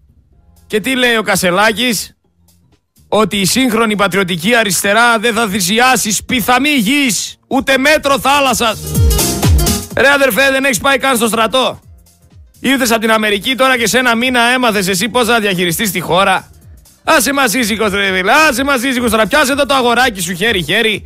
[0.67, 2.17] Και τι λέει ο Κασελάκης,
[3.09, 8.79] Ότι η σύγχρονη πατριωτική αριστερά δεν θα θυσιάσεις σπιθαμή γης ούτε μέτρο θάλασσας.
[9.97, 11.79] Ρε αδερφέ, δεν έχεις πάει καν στο στρατό.
[12.59, 15.99] Ήρθες από την Αμερική τώρα και σε ένα μήνα έμαθες εσύ πώς θα διαχειριστείς τη
[15.99, 16.51] χώρα.
[17.03, 18.31] Άσε μας ήσυχο, ρε φίλε.
[18.31, 19.27] Άσε μας ήσυχο τώρα.
[19.27, 21.05] Πιάσε εδώ το αγοράκι σου χέρι-χέρι.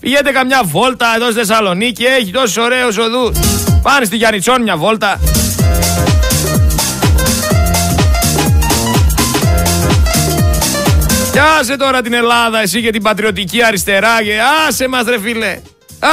[0.00, 2.04] Πηγαίνετε καμιά βόλτα εδώ στη Θεσσαλονίκη.
[2.04, 3.38] Έχει τόσους ωραίους οδούς.
[3.82, 5.20] Πάνε στη Γιάννητσόν μια βόλτα.
[11.32, 15.60] Πιάσε τώρα την Ελλάδα εσύ και την πατριωτική αριστερά και άσε μας ρε φίλε.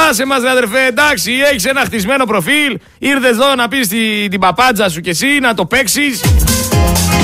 [0.08, 4.40] Άσε μας ρε αδερφέ, εντάξει, έχεις ένα χτισμένο προφίλ, ήρθες εδώ να πεις την, την
[4.40, 6.20] παπάντζα σου και εσύ, να το παίξεις.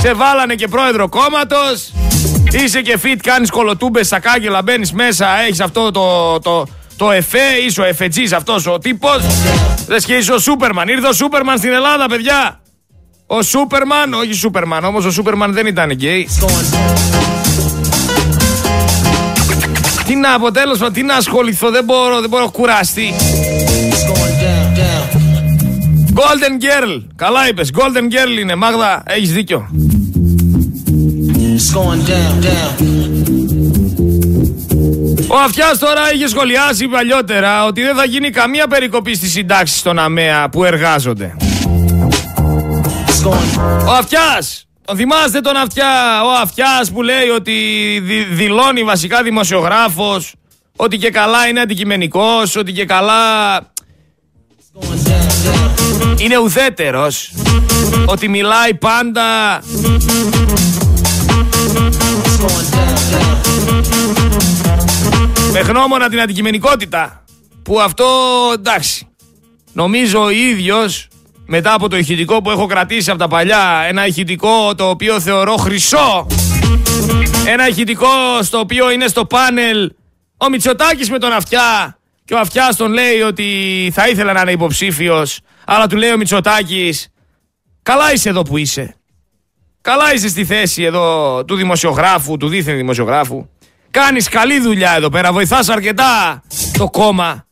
[0.01, 1.93] Σε βάλανε και πρόεδρο κόμματος.
[2.63, 7.39] Είσαι και fit, κάνεις κολοτούμπες στα κάγκελα, μπαίνεις μέσα, έχεις αυτό το, το, το εφέ,
[7.67, 9.23] είσαι ο εφετζής αυτός ο τύπος.
[9.89, 12.61] Λες και είσαι ο Σούπερμαν, ήρθε ο Σούπερμαν στην Ελλάδα παιδιά.
[13.27, 16.29] Ο Σούπερμαν, όχι Σούπερμαν, όμως ο Σούπερμαν δεν ήταν γκέι.
[20.07, 23.15] Τι να αποτέλεσμα, τι να ασχοληθώ, δεν μπορώ, δεν μπορώ κουράστη.
[26.15, 29.69] Golden Girl, καλά είπες, Golden Girl είναι, Μάγδα, έχεις δίκιο.
[35.29, 39.99] Ο Αυτιάς τώρα είχε σχολιάσει παλιότερα ότι δεν θα γίνει καμία περικοπή στις συντάξεις των
[39.99, 41.37] ΑΜΕΑ που εργάζονται.
[43.87, 44.67] Ο Αυτιάς!
[44.85, 47.53] Τον θυμάστε τον Αυτιά, ο Αυτιάς που λέει ότι
[48.31, 50.35] δηλώνει βασικά δημοσιογράφος,
[50.77, 53.61] ότι και καλά είναι αντικειμενικός, ότι και καλά
[56.17, 57.33] είναι ουδέτερος,
[58.07, 59.61] ότι μιλάει πάντα
[65.53, 67.25] με γνώμονα την αντικειμενικότητα,
[67.63, 68.07] που αυτό
[68.55, 69.09] εντάξει,
[69.73, 71.09] νομίζω ο ίδιος
[71.47, 75.57] μετά από το ηχητικό που έχω κρατήσει από τα παλιά, ένα ηχητικό το οποίο θεωρώ
[75.57, 76.27] χρυσό,
[77.47, 79.93] ένα ηχητικό στο οποίο είναι στο πάνελ
[80.37, 84.53] ο Μητσοτάκης με τον Αυτιά και ο Αυτιάς τον λέει ότι θα ήθελα να είναι
[84.53, 87.09] υποψήφιος, αλλά του λέει ο Μητσοτάκης
[87.83, 88.97] καλά είσαι εδώ που είσαι.
[89.85, 93.47] Καλά είσαι στη θέση εδώ του δημοσιογράφου, του δίθεν δημοσιογράφου.
[93.91, 96.43] Κάνεις καλή δουλειά εδώ πέρα, βοηθάς αρκετά
[96.79, 97.47] το κόμμα.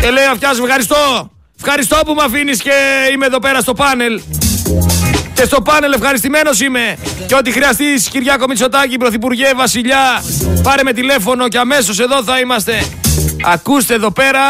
[0.00, 1.30] Και λέει ο Αυτιάς ευχαριστώ.
[1.58, 2.72] Ευχαριστώ που με αφήνεις και
[3.12, 4.20] είμαι εδώ πέρα στο πάνελ.
[5.34, 6.96] Και στο πάνελ ευχαριστημένος είμαι.
[7.26, 10.22] Και ό,τι χρειαστείς, Κυριάκο Μητσοτάκη, Πρωθυπουργέ, Βασιλιά,
[10.62, 12.84] πάρε με τηλέφωνο και αμέσως εδώ θα είμαστε.
[13.44, 14.40] Ακούστε εδώ πέρα.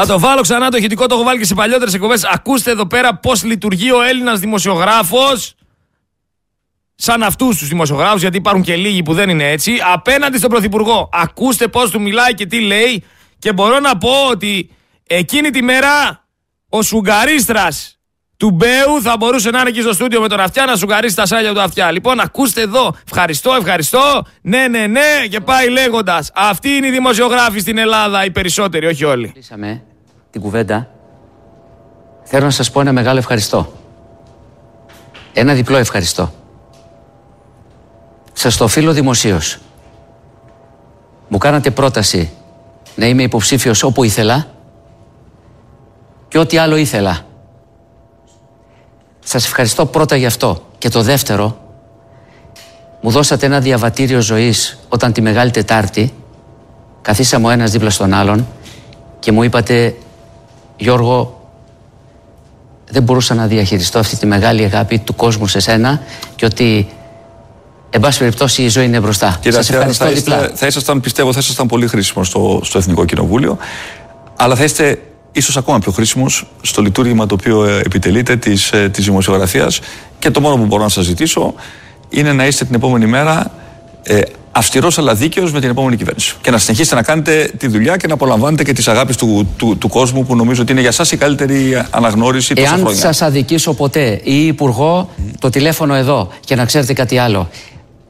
[0.00, 2.24] Θα το βάλω ξανά το ηχητικό, το έχω βάλει και σε παλιότερες εκπομπές.
[2.24, 5.54] Ακούστε εδώ πέρα πώς λειτουργεί ο Έλληνας δημοσιογράφος.
[6.94, 11.08] Σαν αυτούς τους δημοσιογράφους, γιατί υπάρχουν και λίγοι που δεν είναι έτσι, απέναντι στον Πρωθυπουργό.
[11.12, 13.04] Ακούστε πώς του μιλάει και τι λέει.
[13.38, 14.70] Και μπορώ να πω ότι
[15.06, 16.24] εκείνη τη μέρα
[16.68, 17.98] ο Σουγκαρίστρας
[18.36, 21.26] του Μπέου θα μπορούσε να είναι εκεί στο στούντιο με τον Αυτιά να σουγκαρίσει τα
[21.26, 21.90] σάλια του Αυτιά.
[21.90, 22.96] Λοιπόν, ακούστε εδώ.
[23.04, 24.26] Ευχαριστώ, ευχαριστώ.
[24.42, 25.26] Ναι, ναι, ναι.
[25.30, 26.30] Και πάει λέγοντας.
[26.34, 29.30] Αυτή είναι η δημοσιογράφη στην Ελλάδα, οι περισσότεροι, όχι όλοι.
[29.32, 29.82] Κλείσαμε
[30.30, 30.88] την κουβέντα.
[32.22, 33.72] Θέλω να σας πω ένα μεγάλο ευχαριστώ.
[35.32, 36.32] Ένα διπλό ευχαριστώ.
[38.32, 39.58] Σας το οφείλω δημοσίως.
[41.28, 42.30] Μου κάνατε πρόταση
[42.94, 44.46] να είμαι υποψήφιος όπου ήθελα
[46.28, 47.26] και ό,τι άλλο ήθελα.
[49.24, 50.66] Σας ευχαριστώ πρώτα γι' αυτό.
[50.78, 51.58] Και το δεύτερο,
[53.00, 56.14] μου δώσατε ένα διαβατήριο ζωής όταν τη Μεγάλη Τετάρτη
[57.02, 58.46] καθίσαμε ο ένας δίπλα στον άλλον
[59.18, 59.96] και μου είπατε
[60.78, 61.50] Γιώργο
[62.90, 66.00] δεν μπορούσα να διαχειριστώ αυτή τη μεγάλη αγάπη του κόσμου σε σένα
[66.36, 66.88] και ότι
[67.90, 69.38] Εν πάση περιπτώσει, η ζωή είναι μπροστά.
[69.40, 73.04] Κύριε Σας ευχαριστώ θα, είστε, θα ήσασταν, πιστεύω, θα ήσασταν πολύ χρήσιμο στο, στο Εθνικό
[73.04, 73.58] Κοινοβούλιο.
[74.36, 78.88] Αλλά θα είστε ίσως ακόμα πιο χρήσιμος στο λειτουργήμα το οποίο ε, επιτελείτε της, ε,
[78.88, 79.80] της δημοσιογραφίας
[80.18, 81.54] και το μόνο που μπορώ να σας ζητήσω
[82.08, 83.50] είναι να είστε την επόμενη μέρα
[84.08, 84.20] ε,
[84.52, 88.06] αυστηρός αλλά δίκαιος με την επόμενη κυβέρνηση και να συνεχίσετε να κάνετε τη δουλειά και
[88.06, 91.12] να απολαμβάνετε και τις αγάπης του, του, του κόσμου που νομίζω ότι είναι για σας
[91.12, 92.98] η καλύτερη αναγνώριση τόσα Εάν χρόνια.
[93.00, 97.48] σας αδικήσω ποτέ ή υπουργό το τηλέφωνο εδώ και να ξέρετε κάτι άλλο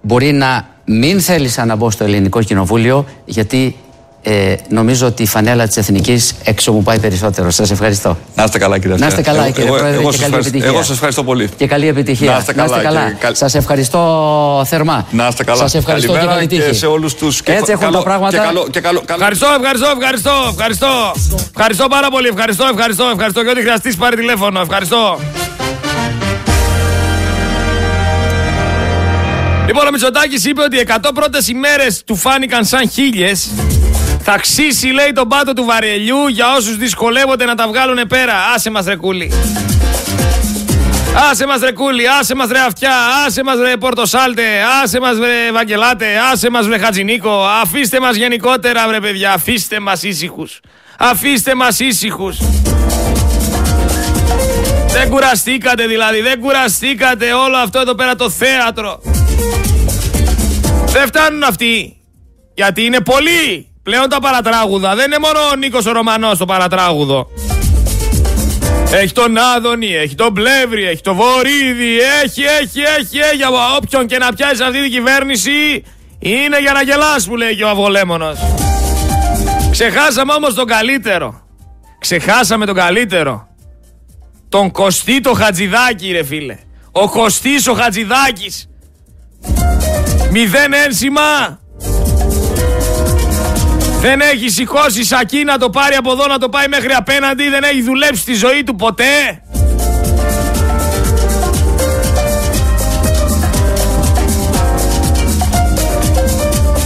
[0.03, 3.77] μπορεί να μην θέλησα να μπω στο ελληνικό κοινοβούλιο γιατί
[4.23, 7.51] ε, νομίζω ότι η φανέλα της Εθνικής έξω μου πάει περισσότερο.
[7.51, 8.17] Σας ευχαριστώ.
[8.35, 10.01] Να είστε καλά, κύριε Να είστε καλά, εγώ, κύριε Πρόεδρε.
[10.01, 10.69] Εγώ, και καλή επιτυχία.
[10.69, 11.49] εγώ σας ευχαριστώ πολύ.
[11.57, 12.31] Και καλή επιτυχία.
[12.31, 12.79] Να είστε καλά.
[12.79, 13.15] καλά.
[13.33, 15.07] Σας ευχαριστώ θερμά.
[15.11, 15.59] Να είστε καλά.
[15.59, 16.71] Σας ευχαριστώ Καλημέρα και καλή τύχη.
[16.71, 17.41] Και σε όλους τους.
[17.45, 18.37] Έτσι έχουν τα πράγματα.
[18.37, 19.21] Και καλό, και καλό, καλό.
[19.21, 21.13] Ευχαριστώ, ευχαριστώ, ευχαριστώ, ευχαριστώ.
[21.57, 22.29] Ευχαριστώ πάρα πολύ.
[22.29, 23.43] Ευχαριστώ, ευχαριστώ, ευχαριστώ.
[23.43, 24.61] Και ό,τι χρειαστείς πάρει τηλέφωνο.
[24.61, 25.19] Ευχαριστώ.
[29.67, 33.49] Λοιπόν, ο Μητσοτάκης είπε ότι οι 100 πρώτες ημέρες του φάνηκαν σαν χίλιες.
[34.31, 38.35] Θα ξύσει, λέει, τον πάτο του βαρελιού για όσους δυσκολεύονται να τα βγάλουν πέρα.
[38.55, 39.33] Άσε μας, ρεκούλι.
[41.31, 42.93] Άσε μας ρε κούλι, άσε μας ρε αυτιά,
[43.27, 44.43] άσε μας ρε πορτοσάλτε,
[44.83, 50.03] άσε μας ρε βαγγελάτε, άσε μας ρε χατζινίκο, αφήστε μας γενικότερα βρε παιδιά, αφήστε μας
[50.03, 50.61] ήσυχους.
[50.99, 52.38] Αφήστε μας ήσυχους.
[54.88, 59.01] Δεν κουραστήκατε δηλαδή, δεν κουραστήκατε όλο αυτό εδώ πέρα το θέατρο.
[60.87, 61.97] Δεν φτάνουν αυτοί.
[62.55, 64.94] Γιατί είναι πολλοί πλέον τα παρατράγουδα.
[64.94, 67.31] Δεν είναι μόνο ο Νίκος ο Ρωμανός το παρατράγουδο.
[68.92, 73.42] Έχει τον Άδωνη, έχει τον Πλεύρη, έχει τον Βορύδη, έχει, έχει, έχει, έχει.
[73.42, 75.85] Από όποιον και να πιάσει αυτή την κυβέρνηση
[76.18, 78.38] είναι για να γελάς που λέει και ο Αυγολέμονος.
[79.70, 81.42] Ξεχάσαμε όμως τον καλύτερο.
[81.98, 83.48] Ξεχάσαμε τον καλύτερο.
[84.48, 86.59] Τον Κωστή το Χατζηδάκη ρε φίλε.
[86.92, 88.68] Ο Κωστής ο Χατζηδάκης.
[90.31, 91.59] Μηδέν ένσημα.
[94.01, 97.49] Δεν έχει σηκώσει σακί να το πάρει από εδώ να το πάει μέχρι απέναντι.
[97.49, 99.43] Δεν έχει δουλέψει τη ζωή του ποτέ.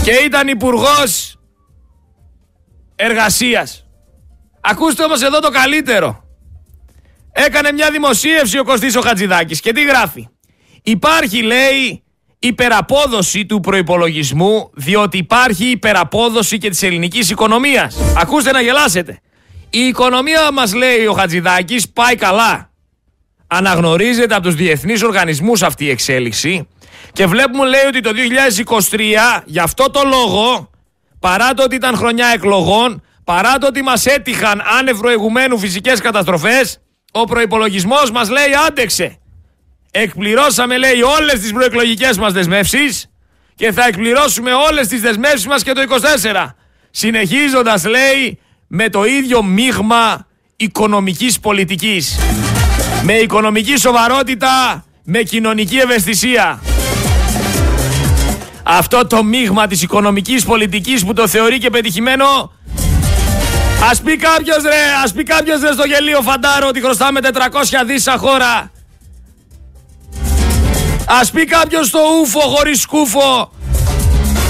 [0.03, 1.39] Και ήταν υπουργός
[2.95, 3.85] εργασίας.
[4.61, 6.23] Ακούστε όμως εδώ το καλύτερο.
[7.31, 10.27] Έκανε μια δημοσίευση ο Κωστής ο Χατζηδάκης και τι γράφει.
[10.83, 12.03] Υπάρχει λέει
[12.47, 17.97] υπεραπόδοση του προϋπολογισμού διότι υπάρχει υπεραπόδοση και της ελληνικής οικονομίας.
[18.17, 19.19] Ακούστε να γελάσετε.
[19.69, 22.69] Η οικονομία μας λέει ο Χατζηδάκης πάει καλά.
[23.47, 26.67] Αναγνωρίζεται από τους διεθνείς οργανισμούς αυτή η εξέλιξη
[27.13, 28.11] και βλέπουμε λέει ότι το
[28.89, 30.69] 2023 για αυτό το λόγο
[31.19, 36.79] παρά το ότι ήταν χρονιά εκλογών παρά το ότι μας έτυχαν άνευ προηγουμένου φυσικές καταστροφές
[37.11, 39.17] ο προϋπολογισμός μας λέει άντεξε.
[39.95, 43.09] Εκπληρώσαμε λέει όλες τις προεκλογικές μας δεσμεύσεις
[43.55, 46.55] και θα εκπληρώσουμε όλες τις δεσμεύσεις μας και το 24.
[46.91, 52.19] Συνεχίζοντας λέει με το ίδιο μείγμα οικονομικής πολιτικής.
[53.03, 56.61] Με οικονομική σοβαρότητα, με κοινωνική ευαισθησία.
[58.63, 62.51] Αυτό το μείγμα της οικονομικής πολιτικής που το θεωρεί και πετυχημένο
[63.89, 67.29] Ας πει κάποιος ρε, ας πει κάποιος ρε στο γελίο φαντάρο ότι χρωστάμε 400
[67.85, 68.71] δις σαν χώρα
[71.19, 73.51] Ας πει κάποιος στο ούφο χωρίς σκούφο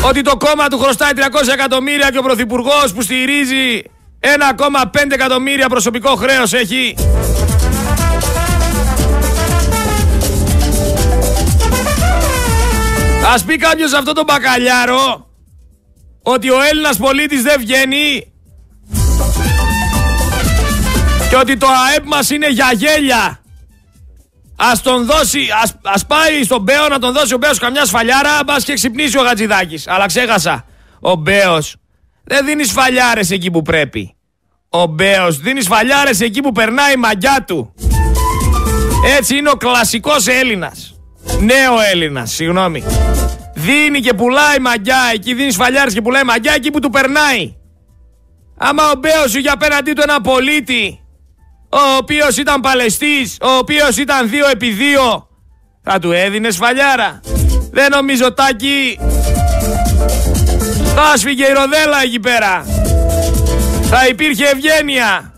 [0.06, 1.19] ότι το κόμμα του χρωστάει 300
[1.54, 3.82] εκατομμύρια και ο Πρωθυπουργός που στηρίζει
[4.19, 6.95] 1,5 εκατομμύρια προσωπικό χρέος έχει.
[13.34, 15.28] Ας πει κάποιος αυτό το μπακαλιάρο
[16.23, 18.34] ότι ο Έλληνας πολίτης δεν βγαίνει
[21.30, 23.42] και ότι το ΑΕΠ μας είναι για γέλια.
[24.71, 28.39] Ας τον δώσει, ας, ας πάει στον Μπέο να τον δώσει ο Μπέος καμιά σφαλιάρα,
[28.45, 29.88] μπας και ξυπνήσει ο Γατζηδάκης.
[29.88, 30.65] Αλλά ξέχασα,
[30.99, 31.76] ο Μπέος
[32.23, 34.15] δεν δίνει σφαλιάρες εκεί που πρέπει.
[34.69, 37.73] Ο Μπέος δίνει σφαλιάρες εκεί που περνάει η μαγιά του.
[39.17, 40.95] Έτσι είναι ο κλασικός Έλληνας.
[41.39, 42.84] Νέο Έλληνας, συγγνώμη.
[43.54, 47.56] Δίνει και πουλάει μαγιά, εκεί δίνει σφαλιάρες και πουλάει μαγιά εκεί που του περνάει.
[48.58, 51.02] Άμα ο Μπέος είχε απέναντί του ένα πολίτη
[51.73, 55.27] ο οποίος ήταν παλαιστής, ο οποίος ήταν 2 επί 2,
[55.83, 57.21] θα του έδινες σφαλιάρα.
[57.71, 58.99] Δεν νομίζω τάκι.
[60.95, 62.65] Θα σφίγγε η ροδέλα εκεί πέρα.
[63.89, 65.33] Θα υπήρχε ευγένεια.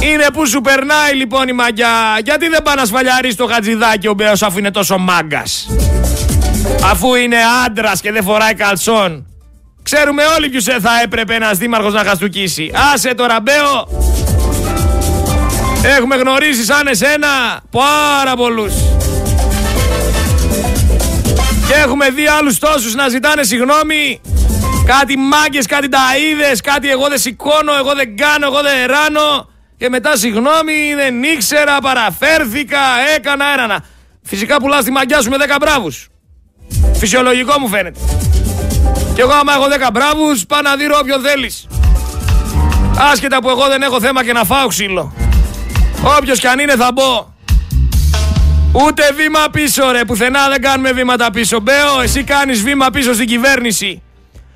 [0.00, 2.18] Είναι που σου περνάει λοιπόν η μαγιά.
[2.24, 5.66] Γιατί δεν πάει να σφαλιάρει το χατζηδάκι ο Μπέος αφού είναι τόσο μάγκας.
[6.84, 9.26] Αφού είναι άντρας και δεν φοράει καλσόν.
[9.82, 12.70] Ξέρουμε όλοι ποιους θα έπρεπε ένας δήμαρχος να χαστούκίσει.
[12.94, 13.88] Άσε τώρα Μπέο.
[15.82, 18.72] Έχουμε γνωρίσει σαν εσένα πάρα πολλούς.
[21.66, 24.20] Και έχουμε δει άλλους τόσους να ζητάνε συγγνώμη.
[24.86, 29.48] Κάτι μάγκες, κάτι ταΐδες, κάτι εγώ δεν σηκώνω, εγώ δεν κάνω, εγώ δεν ράνω.
[29.76, 32.78] Και μετά συγγνώμη, δεν ήξερα, παραφέρθηκα,
[33.16, 33.84] έκανα, έρανα.
[34.22, 36.08] Φυσικά πουλάς τη μαγκιά σου με 10 μπράβους.
[36.94, 37.98] Φυσιολογικό μου φαίνεται.
[39.14, 41.66] Και εγώ άμα έχω 10 μπράβους, πάω να δει όποιον θέλεις.
[43.12, 45.12] Άσχετα που εγώ δεν έχω θέμα και να φάω ξύλο.
[46.02, 47.28] Όποιος κι αν είναι θα μπω.
[48.72, 51.60] Ούτε βήμα πίσω ρε, πουθενά δεν κάνουμε βήματα πίσω.
[51.60, 54.02] Μπέο, εσύ κάνεις βήμα πίσω στην κυβέρνηση.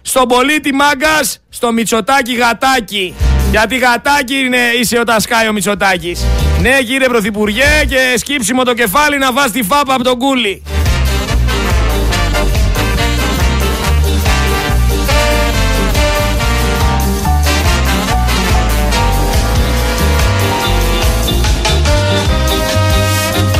[0.03, 3.15] Στον πολίτη μάγκας, στο Μητσοτάκι γατάκι.
[3.51, 6.25] Γιατί γατάκι είναι, είσαι όταν σκάει ο Μητσοτάκης.
[6.61, 10.63] Ναι κύριε Πρωθυπουργέ και σκύψιμο το κεφάλι να βάζει τη φάπα από τον κούλι.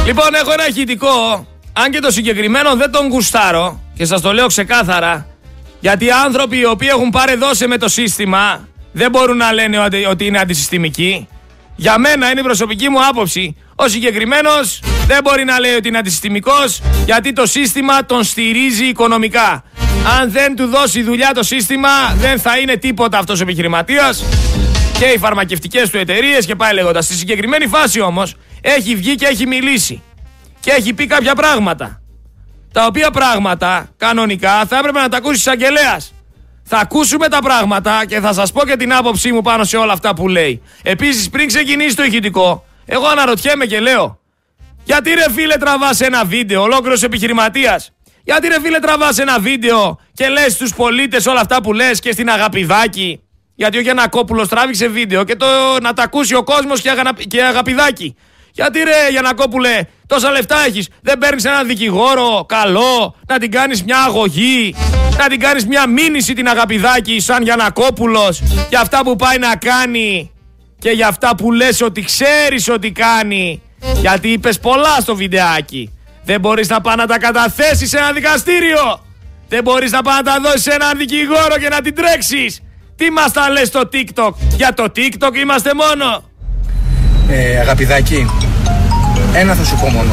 [0.07, 1.47] Λοιπόν, έχω ένα ηχητικό.
[1.73, 5.27] Αν και το συγκεκριμένο δεν τον γουστάρω και σας το λέω ξεκάθαρα.
[5.81, 10.27] Γιατί άνθρωποι οι οποίοι έχουν πάρει δόση με το σύστημα δεν μπορούν να λένε ότι
[10.27, 11.29] είναι αντισυστημικοί.
[11.77, 13.57] Για μένα είναι η προσωπική μου άποψη.
[13.75, 19.65] Ο συγκεκριμένος δεν μπορεί να λέει ότι είναι αντισυστημικός γιατί το σύστημα τον στηρίζει οικονομικά.
[20.21, 24.25] Αν δεν του δώσει δουλειά το σύστημα, δεν θα είναι τίποτα αυτός ο επιχειρηματίας
[24.99, 27.05] και οι φαρμακευτικές του εταιρείες και πάει λέγοντας.
[27.05, 28.35] Στη συγκεκριμένη φάση όμως
[28.67, 30.03] έχει βγει και έχει μιλήσει
[30.61, 32.03] και έχει πει κάποια πράγματα.
[32.73, 36.01] Τα οποία πράγματα κανονικά θα έπρεπε να τα ακούσεις εισαγγελέα.
[36.63, 39.93] Θα ακούσουμε τα πράγματα και θα σας πω και την άποψή μου πάνω σε όλα
[39.93, 40.63] αυτά που λέει.
[40.83, 44.21] Επίσης, πριν ξεκινήσει το ηχητικό, εγώ αναρωτιέμαι και λέω,
[44.85, 47.91] γιατί ρε φίλε τραβάς ένα βίντεο, ολόκληρος επιχειρηματίας;
[48.25, 52.13] Γιατί ρε φίλε τραβάς ένα βίντεο και λες στους πολίτες όλα αυτά που λες και
[52.13, 53.21] στην αγαπηδάκι.
[53.55, 55.47] Γιατί ο Γιανακόπουλο τράβηξε βίντεο και το
[55.83, 56.91] να τα ακούσει ο κόσμος και,
[57.29, 58.17] και αγαπηδάκι.
[58.57, 60.89] Γιατί ρε Γιανακόπουλε, τόσα λεφτά έχεις.
[61.03, 64.75] Δεν παίρνεις έναν δικηγόρο καλό, να την κάνεις μια αγωγή,
[65.19, 70.31] να την κάνεις μια μήνυση την αγαπηδάκι σαν Γιανακόπουλος για αυτά που πάει να κάνει
[70.79, 73.63] και για αυτά που λες ότι ξέρεις ότι κάνει.
[74.01, 75.91] Γιατί είπες πολλά στο βιντεάκι.
[76.25, 79.05] Δεν μπορείς να πάει να τα καταθέσεις σε ένα δικαστήριο.
[79.49, 82.61] Δεν μπορείς να πάει να τα δώσεις σε έναν δικηγόρο και να την τρέξεις.
[82.97, 84.33] Τι μας τα λες στο TikTok.
[84.57, 86.33] Για το TikTok είμαστε μόνο.
[87.29, 88.27] Ε, αγαπηδάκι,
[89.35, 90.13] ένα θα σου πω μόνο.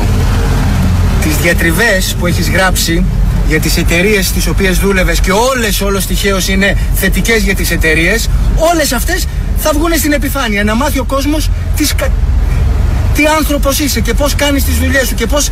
[1.21, 3.03] Τις διατριβές που έχεις γράψει
[3.47, 8.29] για τις εταιρείες στις οποίες δούλευες και όλες όλος τυχαίως είναι θετικές για τις εταιρείες,
[8.73, 10.63] όλες αυτές θα βγουν στην επιφάνεια.
[10.63, 11.93] Να μάθει ο κόσμος τις,
[13.15, 15.49] τι άνθρωπος είσαι και πώς κάνεις τις δουλειές σου και πώς,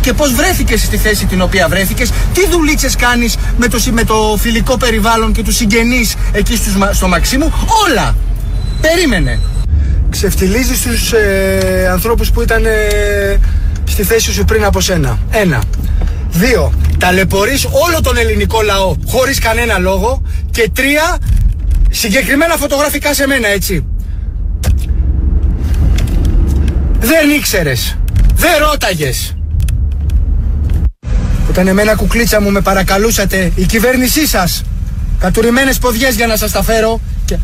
[0.00, 4.36] και πώς βρέθηκες στη θέση την οποία βρέθηκες, τι δουλίτσες κάνεις με το, με το
[4.40, 7.52] φιλικό περιβάλλον και τους συγγενείς εκεί στους, στο Μαξίμου,
[7.88, 8.14] όλα.
[8.80, 9.40] Περίμενε
[10.10, 12.70] ξεφτιλίζει στους ε, ανθρώπους που ήταν ε,
[13.84, 15.18] στη θέση σου πριν από σένα.
[15.30, 15.62] Ένα.
[16.30, 16.72] Δύο.
[16.98, 20.22] Ταλαιπωρείς όλο τον ελληνικό λαό χωρίς κανένα λόγο.
[20.50, 21.18] Και τρία.
[21.90, 23.84] Συγκεκριμένα φωτογραφικά σε μένα, έτσι.
[27.00, 27.96] Δεν ήξερες.
[28.34, 29.36] Δεν ρώταγες.
[31.48, 34.62] Όταν εμένα κουκλίτσα μου με παρακαλούσατε η κυβέρνησή σας
[35.18, 37.00] Κατουρημένες ποδιές για να σας τα φέρω και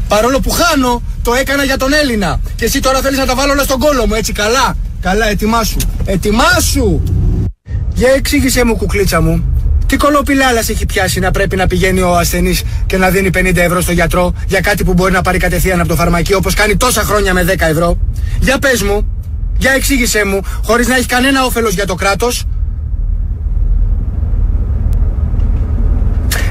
[0.09, 2.41] παρόλο που χάνω το έκανα για τον Έλληνα.
[2.57, 4.77] Και εσύ τώρα θέλεις να τα βάλω όλα στον κόλο μου έτσι καλά.
[5.01, 5.77] Καλά ετοιμάσου.
[6.05, 7.03] Ετοιμάσου!
[7.95, 9.55] Για εξήγησέ μου κουκλίτσα μου
[9.87, 13.81] τι κολοπηλάλας έχει πιάσει να πρέπει να πηγαίνει ο ασθενής και να δίνει 50 ευρώ
[13.81, 17.03] στο γιατρό για κάτι που μπορεί να πάρει κατευθείαν από το φαρμακείο όπως κάνει τόσα
[17.03, 17.99] χρόνια με 10 ευρώ;
[18.41, 19.07] Για πες μου,
[19.59, 22.45] για εξήγησέ μου, χωρίς να έχει κανένα όφελος για το κράτος,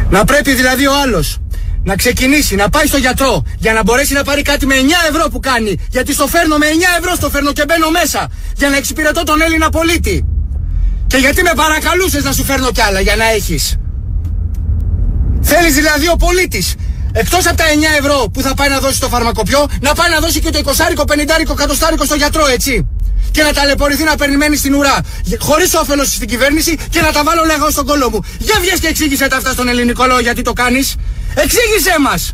[0.10, 1.38] Να πρέπει δηλαδή ο άλλος
[1.84, 5.30] να ξεκινήσει, να πάει στο γιατρό για να μπορέσει να πάρει κάτι με 9 ευρώ
[5.30, 5.76] που κάνει.
[5.90, 9.42] Γιατί στο φέρνω με 9 ευρώ, στο φέρνω και μπαίνω μέσα για να εξυπηρετώ τον
[9.42, 10.26] Έλληνα πολίτη.
[11.08, 13.76] Και γιατί με παρακαλούσες να σου φέρνω κι άλλα για να έχεις;
[15.42, 16.76] Θέλεις δηλαδή ο πολίτης
[17.14, 20.20] εκτός από τα 9 ευρώ που θα πάει να δώσει στο φαρμακοποιό, να πάει να
[20.20, 21.42] δώσει και το 20, 50,
[22.00, 22.88] 100 στο γιατρό, έτσι
[23.34, 24.98] και να ταλαιπωρηθεί να περιμένει στην ουρά.
[25.40, 28.20] Χωρίς όφελος στην κυβέρνηση και να τα βάλω λέγω στον κόλλο μου.
[28.40, 30.96] Για βγες και εξήγησε τα αυτά στον ελληνικό λαό γιατί το κάνεις.
[31.36, 32.34] Εξήγησέ μας.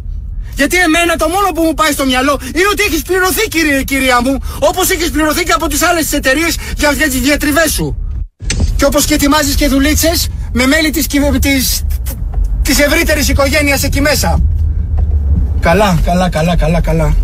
[0.55, 4.21] Γιατί εμένα το μόνο που μου πάει στο μυαλό είναι ότι έχεις πληρωθεί, κύριε, κυρία
[4.21, 7.95] μου, όπως έχεις πληρωθεί και από τις άλλες εταιρείες για, για τις διατριβές σου.
[8.75, 11.07] Και όπως και ετοιμάζεις και δουλίτσες με μέλη της
[11.39, 11.83] της,
[12.61, 14.39] της ευρύτερης οικογένειας εκεί μέσα.
[15.59, 17.15] Καλά, καλά, καλά, καλά, καλά.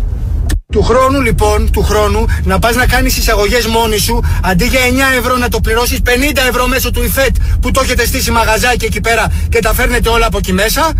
[0.72, 4.80] Του χρόνου λοιπόν, του χρόνου, να πας να κάνεις εισαγωγές μόνη σου, αντί για
[5.14, 6.08] 9 ευρώ να το πληρώσεις 50
[6.48, 10.26] ευρώ μέσω του ΙΦΕΤ που το έχετε στήσει μαγαζάκι εκεί πέρα και τα φέρνετε όλα
[10.26, 10.92] από εκεί μέσα.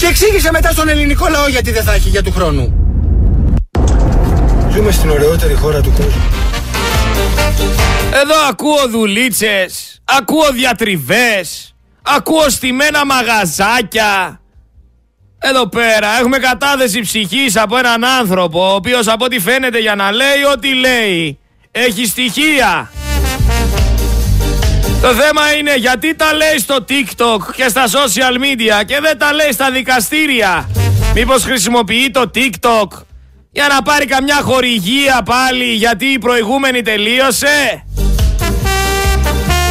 [0.00, 2.74] Και εξήγησε μετά στον ελληνικό λαό γιατί δεν θα έχει για του χρόνου.
[4.72, 6.22] Ζούμε στην ωραιότερη χώρα του κόσμου.
[8.22, 14.40] Εδώ ακούω δουλίτσες, ακούω διατριβές, ακούω στημένα μαγαζάκια,
[15.38, 20.12] εδώ πέρα έχουμε κατάθεση ψυχής από έναν άνθρωπο ο οποίος από ό,τι φαίνεται για να
[20.12, 21.38] λέει ό,τι λέει
[21.70, 22.90] έχει στοιχεία.
[25.02, 29.32] Το θέμα είναι γιατί τα λέει στο TikTok και στα social media και δεν τα
[29.32, 30.68] λέει στα δικαστήρια.
[31.14, 32.86] Μήπως χρησιμοποιεί το TikTok
[33.52, 37.84] για να πάρει καμιά χορηγία πάλι γιατί η προηγούμενη τελείωσε;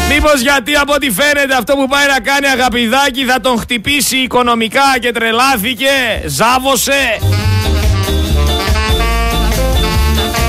[0.09, 4.99] Μήπως γιατί από ό,τι φαίνεται αυτό που πάει να κάνει αγαπηδάκι θα τον χτυπήσει οικονομικά
[4.99, 5.89] και τρελάθηκε,
[6.25, 7.19] ζάβωσε;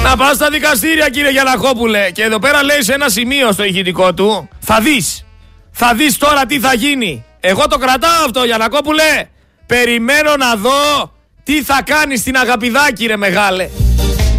[0.02, 4.14] Να πας στα δικαστήρια κύριε Γιανακόπουλε και εδώ πέρα λέει σε ένα σημείο στο ηχητικό
[4.14, 5.24] του θα δεις,
[5.70, 7.24] θα δεις τώρα τι θα γίνει.
[7.40, 9.28] Εγώ το κρατάω αυτό Γιανακόπουλε,
[9.66, 11.12] περιμένω να δω
[11.44, 13.68] τι θα κάνει στην αγαπηδάκι ρε μεγάλε.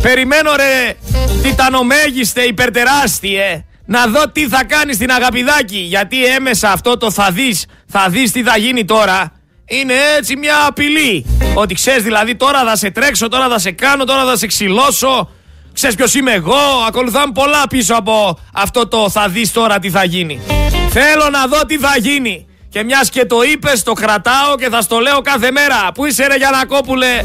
[0.02, 0.98] Περιμένω ρε
[1.42, 5.78] τιτανομέγιστε υπερτεράστιε να δω τι θα κάνει στην Αγαπηδάκη.
[5.78, 9.32] Γιατί έμεσα αυτό το θα δεις, θα δεις τι θα γίνει τώρα.
[9.66, 11.26] Είναι έτσι μια απειλή.
[11.54, 15.30] Ότι ξέρεις δηλαδή τώρα θα σε τρέξω, τώρα θα σε κάνω, τώρα θα σε ξυλώσω.
[15.74, 20.04] Ξέρεις ποιος είμαι εγώ, ακολουθάμε πολλά πίσω από αυτό το θα δεις τώρα τι θα
[20.04, 20.42] γίνει.
[20.90, 22.46] Θέλω να δω τι θα γίνει.
[22.70, 25.92] Και μιας και το είπες, το κρατάω και θα στο λέω κάθε μέρα.
[25.94, 27.24] Πού είσαι ρε Γιανακόπουλε,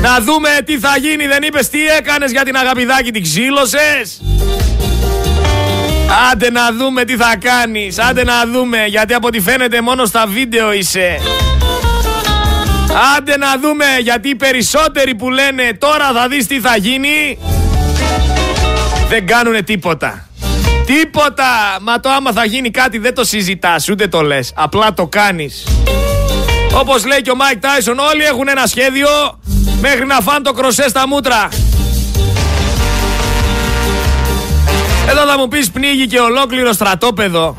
[0.00, 1.26] να δούμε τι θα γίνει.
[1.26, 4.20] Δεν είπες τι έκανες για την Αγαπηδάκη, την ξύλωσες;
[6.32, 10.26] Άντε να δούμε τι θα κάνεις Άντε να δούμε γιατί από ό,τι φαίνεται μόνο στα
[10.26, 11.18] βίντεο είσαι
[13.16, 17.38] Άντε να δούμε γιατί οι περισσότεροι που λένε τώρα θα δεις τι θα γίνει
[19.08, 20.28] Δεν κάνουνε τίποτα.
[20.86, 21.78] Τίποτα!
[21.80, 24.52] Μα το άμα θα γίνει κάτι δεν το συζητάς ούτε το λες.
[24.54, 25.66] Απλά το κάνεις.
[26.74, 29.08] Όπως λέει και ο Μάικ Τάισον όλοι έχουν ένα σχέδιο
[29.80, 31.48] Μέχρι να φάνε το κροσέ στα μούτρα.
[35.08, 37.56] Εδώ θα μου πεις πνίγει και ολόκληρο στρατόπεδο.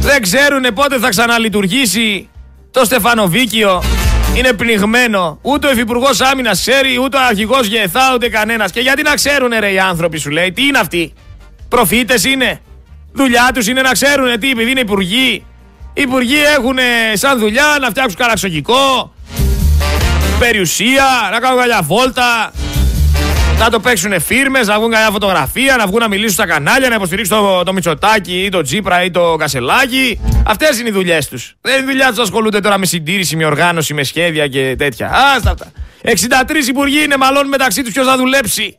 [0.00, 2.28] Δεν ξέρουν πότε θα ξαναλειτουργήσει
[2.70, 3.82] το Στεφανοβίκιο.
[4.34, 5.38] Είναι πνιγμένο.
[5.42, 8.70] Ούτε ο Υφυπουργός Άμυνας ξέρει, ούτε ο Αρχηγός Γεθά, ούτε κανένας.
[8.70, 11.12] Και γιατί να ξέρουν, ρε, οι άνθρωποι σου λέει, τι είναι αυτοί;
[11.68, 12.60] Προφήτες είναι.
[13.12, 15.44] Δουλειά τους είναι να ξέρουν τι, επειδή είναι υπουργοί.
[15.94, 16.78] Οι υπουργοί έχουν
[17.12, 19.12] σαν δουλειά να φτιάξουν καραξογικό,
[20.38, 22.52] περιουσία, να κάνουν καλιά βόλτα,
[23.60, 26.94] να το παίξουν φίρμες, να βγουν καμιά φωτογραφία, να βγουν να μιλήσουν στα κανάλια, να
[26.94, 30.20] υποστηρίξουν το, το Μητσοτάκι ή το Τζίπρα ή το Κασελάκι.
[30.46, 31.54] Αυτές είναι οι δουλειές τους.
[31.60, 35.10] Δεν είναι δουλειά τους ασχολούνται τώρα με συντήρηση, με οργάνωση, με σχέδια και τέτοια.
[35.36, 35.72] Άστα αυτά.
[36.02, 38.78] 63 υπουργοί είναι μάλλον μεταξύ τους ποιος θα δουλέψει.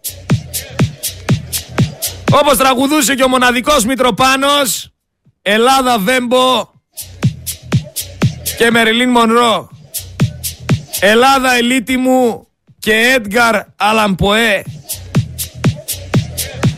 [2.32, 4.94] Όπως τραγουδούσε και ο μοναδικός Μητροπάνος
[5.42, 6.70] Ελλάδα Βέμπο
[8.58, 9.70] και Μεριλίν Μονρό
[11.00, 12.48] Ελλάδα ελίτη μου
[12.82, 14.64] και Έντγκαρ Αλαμποέ.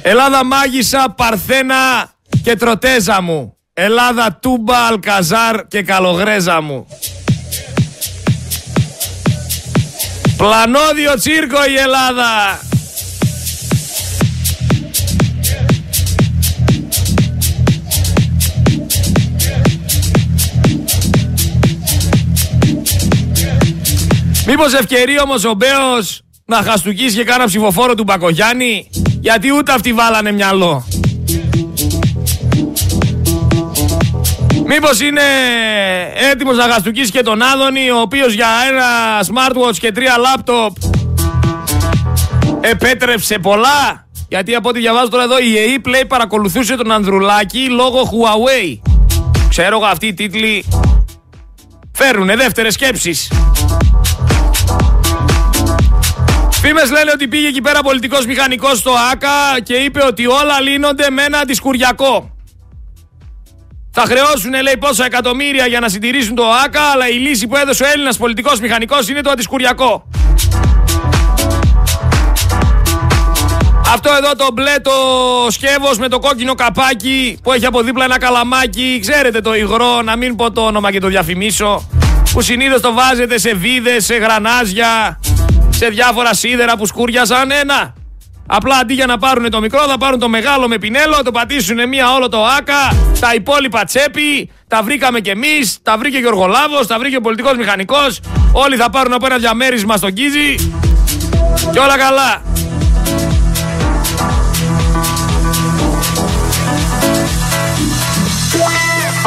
[0.02, 2.12] Ελλάδα Μάγισσα, Παρθένα
[2.44, 3.58] και Τροτέζα μου.
[3.74, 6.88] Ελλάδα Τούμπα, Αλκαζάρ και Καλογρέζα μου.
[10.38, 12.60] Πλανόδιο τσίρκο η Ελλάδα.
[24.46, 28.90] Μήπως ευκαιρεί όμως ο Μπέος να χαστουκίσει και κάνα ψηφοφόρο του Μπακογιάννη,
[29.20, 30.88] γιατί ούτε αυτοί βάλανε μυαλό.
[34.66, 35.22] Μήπως είναι
[36.32, 38.86] έτοιμος να χαστουκίσει και τον Άδωνη, ο οποίος για ένα
[39.22, 40.70] smartwatch και τρία laptop
[42.62, 48.02] επέτρεψε πολλά; Γιατί από ό,τι διαβάζω τώρα εδώ η ΕΕ Play παρακολουθούσε τον Ανδρουλάκη λόγω
[48.02, 48.80] Huawei.
[49.50, 50.66] Ξέρω εγώ αυτοί οι τίτλοι
[51.94, 53.32] φέρνουνε δεύτερες σκέψεις.
[56.66, 61.10] Φήμες λένε ότι πήγε εκεί πέρα πολιτικός μηχανικός στο ΆΚΑ και είπε ότι όλα λύνονται
[61.10, 62.36] με ένα αντισκουριακό.
[63.92, 67.84] Θα χρεώσουν, λέει, πόσα εκατομμύρια για να συντηρήσουν το ΆΚΑ, αλλά η λύση που έδωσε
[67.84, 70.08] ο Έλληνας πολιτικός μηχανικός είναι το αντισκουριακό.
[73.94, 74.92] Αυτό εδώ το μπλε το
[75.50, 79.00] σκεύος με το κόκκινο καπάκι που έχει από δίπλα ένα καλαμάκι.
[79.02, 81.90] Ξέρετε το υγρό, να μην πω το όνομα και το διαφημίσω.
[82.34, 85.20] Που συνήθως το βάζετε σε βίδες, σε γρανάζια,
[85.84, 87.52] σε διάφορα σίδερα που σκούριαζαν.
[87.52, 87.94] Ένα.
[88.48, 91.88] Απλά αντί για να πάρουν το μικρό, θα πάρουν το μεγάλο με πινέλο, το πατήσουν
[91.88, 96.28] μία όλο το άκα, τα υπόλοιπα τσέπη, τα βρήκαμε κι εμείς, τα βρήκε και ο
[96.28, 98.20] Οργολάβο, τα βρήκε ο πολιτικός μηχανικός.
[98.52, 100.72] Όλοι θα πάρουν από ένα διαμέρισμα στον Κίζη.
[101.72, 102.42] Και όλα καλά.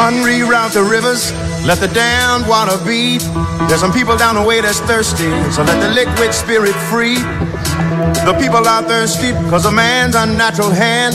[0.08, 1.22] Unreroute the rivers,
[1.70, 3.02] let the damned water be.
[3.66, 7.18] There's some people down the way that's thirsty, so let the liquid spirit free.
[8.28, 11.14] The people are thirsty because of man's unnatural hand.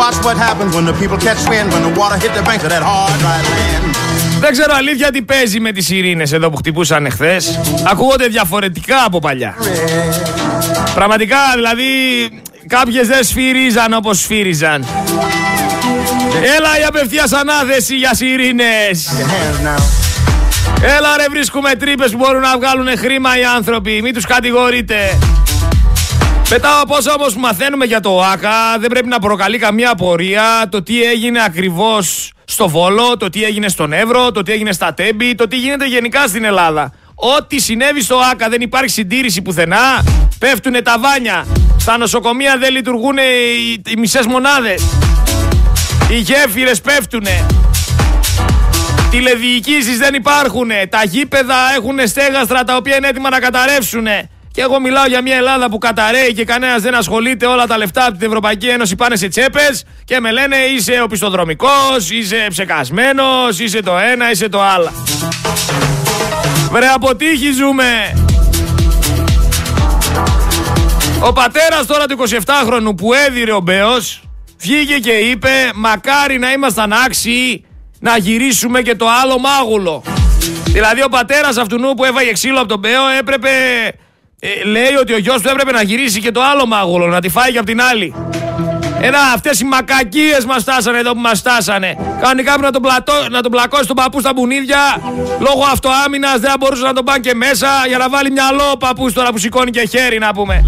[0.00, 2.70] Watch what happens when the people catch wind, when the water hit the banks of
[2.74, 3.96] that hard, dry land.
[4.40, 7.58] Δεν ξέρω αλήθεια τι παίζει με τις ειρήνες εδώ που χτυπούσαν εχθές.
[7.90, 9.54] Ακούγονται διαφορετικά από παλιά.
[10.94, 11.84] Πραγματικά δηλαδή
[12.66, 14.84] κάποιες δεν σφύριζαν όπως σφύριζαν.
[16.42, 19.08] Έλα η απευθείας ανάθεση για σιρήνες.
[20.82, 24.02] Έλα ρε βρίσκουμε τρύπες που μπορούν να βγάλουν χρήμα οι άνθρωποι.
[24.02, 25.18] Μην τους κατηγορείτε.
[26.50, 30.82] Μετά από όσα όμως μαθαίνουμε για το ΆΚΑ δεν πρέπει να προκαλεί καμία απορία το
[30.82, 35.34] τι έγινε ακριβώς στο Βόλο, το τι έγινε στον Εύρο, το τι έγινε στα Τέμπη,
[35.34, 36.92] το τι γίνεται γενικά στην Ελλάδα.
[37.14, 40.04] Ό,τι συνέβη στο ΆΚΑ δεν υπάρχει συντήρηση πουθενά.
[40.38, 41.46] Πέφτουνε τα βάνια.
[41.78, 44.82] Στα νοσοκομεία δεν λειτουργούν οι, οι μισές μονάδες.
[46.10, 47.46] Οι γέφυρες πέφτουνε.
[49.10, 50.86] Τηλεδιοικήσεις δεν υπάρχουνε.
[50.90, 54.30] Τα γήπεδα έχουν στέγαστρα τα οποία είναι έτοιμα να καταρρεύσουνε.
[54.52, 57.46] Και εγώ μιλάω για μια Ελλάδα που καταραίει και κανένας δεν ασχολείται.
[57.46, 62.10] Όλα τα λεφτά από την Ευρωπαϊκή Ένωση πάνε σε τσέπες και με λένε είσαι οπισθοδρομικός,
[62.10, 64.92] είσαι ψεκασμένος, είσαι το ένα, είσαι το άλλο.
[66.70, 68.12] Βρε αποτύχει ζούμε.
[71.20, 74.22] Ο πατέρας τώρα του 27χρονου που έδιρε ο Μπέος
[74.58, 77.64] βγήκε και είπε μακάρι να ήμασταν άξιοι
[78.00, 80.02] να γυρίσουμε και το άλλο μάγουλο.
[80.64, 83.48] Δηλαδή ο πατέρας αυτού που έβαγε ξύλο από τον Μπέο έπρεπε
[84.40, 87.28] ε, λέει ότι ο γιος του έπρεπε να γυρίσει και το άλλο μάγουλο, να τη
[87.28, 88.14] φάει και από την άλλη.
[89.00, 91.96] Ένα, αυτές οι μακακίες μας στάσανε εδώ που μας στάσανε.
[92.20, 94.78] Κανονικά πρέπει να τον, πλατώ, να τον πλακώσει τον παππού στα μπουνίδια.
[95.38, 99.12] Λόγω αυτοάμυνας δεν μπορούσε να τον πάνε και μέσα για να βάλει μυαλό ο παππούς
[99.12, 100.64] τώρα που σηκώνει και χέρι να πούμε.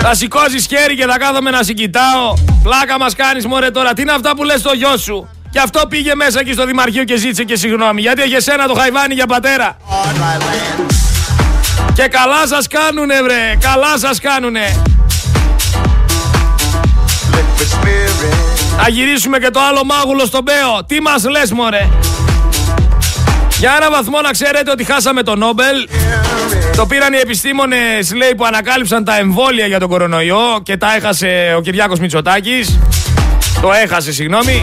[0.00, 2.34] Θα σηκώσεις χέρι και θα κάθομαι να συγκοιτάω.
[2.62, 3.92] Πλάκα μας κάνεις μωρέ τώρα.
[3.92, 7.04] Τι είναι αυτά που λες στο γιο σου; Και αυτό πήγε μέσα εκεί στο Δημαρχείο
[7.04, 8.00] και ζήτησε και συγγνώμη.
[8.00, 9.76] Γιατί έχεις σένα το χαϊβάνι για πατέρα;
[11.94, 13.56] Και καλά σας κάνουνε βρε.
[13.60, 14.80] Καλά σας κάνουνε.
[18.78, 20.84] Θα γυρίσουμε και το άλλο μάγουλο στον Μπέο.
[20.86, 21.88] Τι μας λες μωρέ;
[23.58, 25.88] Για ένα βαθμό να ξέρετε ότι χάσαμε το Νόμπελ.
[26.76, 31.54] Το πήραν οι επιστήμονες λέει που ανακάλυψαν τα εμβόλια για τον κορονοϊό και τα έχασε
[31.56, 32.78] ο Κυριάκος Μητσοτάκης.
[33.60, 34.62] Το έχασε συγγνώμη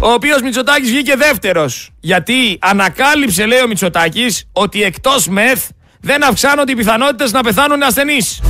[0.00, 1.90] ο οποίος Μητσοτάκης βγήκε δεύτερος.
[2.00, 5.68] Γιατί ανακάλυψε, λέει ο Μητσοτάκης, ότι εκτός μεθ
[6.00, 8.40] δεν αυξάνονται οι πιθανότητες να πεθάνουν ασθενείς.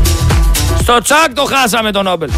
[0.78, 2.30] Στο τσακ το χάσαμε τον Νόμπελ.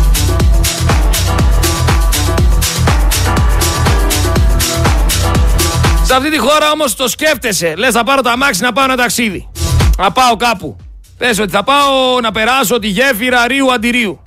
[6.05, 7.75] Σε αυτή τη χώρα όμως το σκέφτεσαι.
[7.77, 9.52] Λες, θα πάρω τα αμάξι να πάω ένα ταξίδι.
[9.99, 10.77] Να πάω κάπου.
[11.19, 14.23] Πε ότι θα πάω να περάσω τη γέφυρα Ρίου Αντιρίου.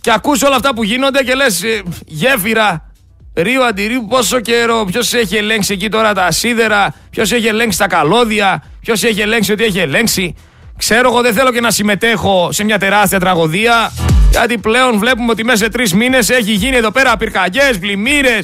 [0.00, 2.90] Και ακούς όλα αυτά που γίνονται και λες ε, γέφυρα
[3.34, 7.86] Ρίου Αντιρίου, πόσο καιρό, ποιος έχει ελέγξει εκεί τώρα τα σίδερα, ποιος έχει ελέγξει τα
[7.86, 10.34] καλώδια, ποιος έχει ελέγξει ότι έχει ελέγξει.
[10.78, 13.92] Ξέρω εγώ δεν θέλω και να συμμετέχω σε μια τεράστια τραγωδία,
[14.30, 18.38] γιατί πλέον βλέπουμε ότι μέσα σε τρεις μήνες έχει γίνει εδώ πέρα πυρκαγιές, πλημμύρε,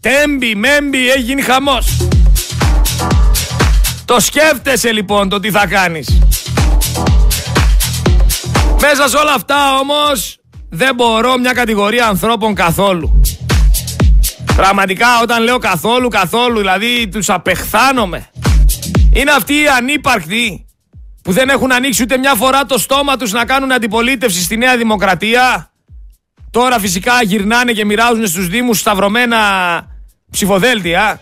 [0.00, 1.96] τέμπι, μέμπι, έχει γίνει χαμός.
[4.10, 6.18] Το σκέφτεσαι λοιπόν το τι θα κάνεις.
[8.80, 10.38] Μέσα σε όλα αυτά όμως
[10.70, 13.20] δεν μπορώ μια κατηγορία ανθρώπων καθόλου.
[14.56, 18.30] Πραγματικά όταν λέω καθόλου, καθόλου, δηλαδή τους απεχθάνομαι.
[19.12, 20.66] Είναι αυτοί οι ανύπαρκτοι
[21.22, 24.76] που δεν έχουν ανοίξει ούτε μια φορά το στόμα τους να κάνουν αντιπολίτευση στη Νέα
[24.76, 25.70] Δημοκρατία.
[26.50, 29.38] Τώρα φυσικά γυρνάνε και μοιράζουν στους Δήμους σταυρωμένα
[30.30, 31.20] ψηφοδέλτια.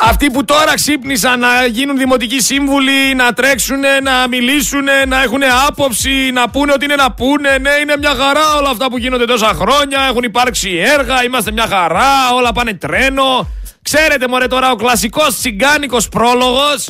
[0.00, 6.30] Αυτοί που τώρα ξύπνησαν να γίνουν δημοτικοί σύμβουλοι, να τρέξουν, να μιλήσουν, να έχουν άποψη,
[6.32, 7.58] να πούνε ότι είναι να πούνε.
[7.58, 10.00] Ναι, είναι μια χαρά όλα αυτά που γίνονται τόσα χρόνια.
[10.08, 13.48] Έχουν υπάρξει έργα, είμαστε μια χαρά, όλα πάνε τρένο.
[13.82, 16.88] Ξέρετε μωρέ τώρα ο κλασικός τσιγκάνικος πρόλογος,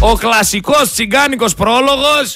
[0.00, 2.34] ο κλασικός τσιγκάνικος πρόλογος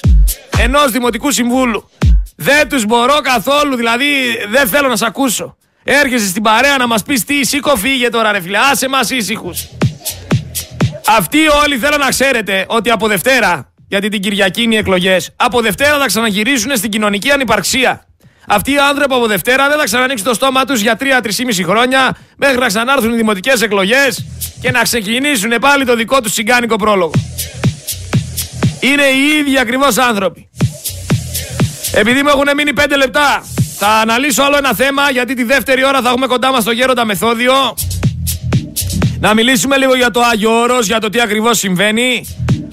[0.57, 1.89] ενός δημοτικού συμβούλου.
[2.35, 4.05] Δεν τους μπορώ καθόλου, δηλαδή
[4.51, 5.57] δεν θέλω να σε ακούσω.
[5.83, 9.67] Έρχεσαι στην παρέα να μας πεις τι, σήκω φύγε τώρα ρε φίλε, άσε μας ήσυχους.
[11.07, 15.61] Αυτοί όλοι θέλω να ξέρετε ότι από Δευτέρα, γιατί την Κυριακή είναι οι εκλογές, από
[15.61, 18.05] Δευτέρα θα ξαναγυρίσουν στην κοινωνική ανυπαρξία.
[18.47, 22.57] Αυτοί οι άνθρωποι από Δευτέρα δεν θα ξανανοίξουν το στόμα τους για 3-3,5 χρόνια μέχρι
[22.57, 24.25] να ξανάρθουν οι δημοτικές εκλογές
[24.61, 27.11] και να ξεκινήσουν πάλι το δικό τους συγκάνικο πρόλογο.
[28.79, 30.49] Είναι οι ίδιοι ακριβώς άνθρωποι.
[31.93, 33.45] Επειδή μου έχουν μείνει 5 λεπτά,
[33.77, 37.05] θα αναλύσω άλλο ένα θέμα γιατί τη δεύτερη ώρα θα έχουμε κοντά μας το γέροντα
[37.05, 37.53] μεθόδιο.
[39.19, 42.25] Να μιλήσουμε λίγο για το Άγιο Όρος, για το τι ακριβώς συμβαίνει.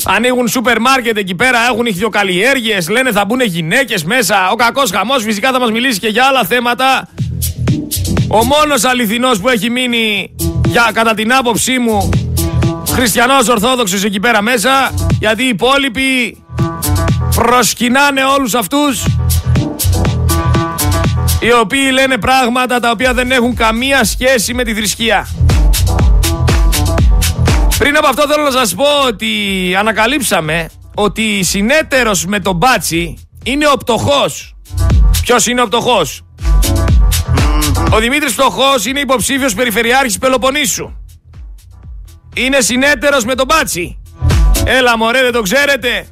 [0.05, 4.51] Ανοίγουν σούπερ μάρκετ εκεί πέρα, έχουν ηχθειοκαλλιέργειες, λένε θα μπουν γυναίκες μέσα.
[4.51, 7.09] Ο κακός χαμός φυσικά θα μας μιλήσει και για άλλα θέματα.
[8.29, 10.35] Ο μόνος αληθινός που έχει μείνει,
[10.67, 12.09] για, κατά την άποψή μου,
[12.89, 16.43] χριστιανός ορθόδοξος εκεί πέρα μέσα, γιατί οι υπόλοιποι
[17.35, 19.05] προσκυνάνε όλους αυτούς
[21.41, 25.29] οι οποίοι λένε πράγματα τα οποία δεν έχουν καμία σχέση με τη θρησκεία.
[27.83, 29.29] Πριν από αυτό θέλω να σας πω ότι
[29.79, 34.57] ανακαλύψαμε ότι συνέτερος με τον Μπάτσι είναι ο Πτωχός.
[35.23, 36.25] Ποιος είναι ο Πτωχός;
[37.93, 40.93] Ο Δημήτρης Πτωχός είναι υποψήφιος περιφερειάρχης Πελοποννήσου.
[42.35, 44.03] Είναι συνέτερος με τον Μπάτσι.
[44.65, 46.07] Έλα μωρέ δεν το ξέρετε.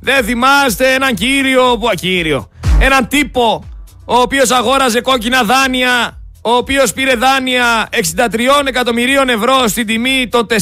[0.00, 2.48] Δεν θυμάστε έναν κύριο, που κύριο,
[2.80, 3.64] έναν τύπο
[4.04, 10.46] ο οποίος αγόραζε κόκκινα δάνεια ο οποίος πήρε δάνεια 63 εκατομμυρίων ευρώ στην τιμή των
[10.50, 10.54] 4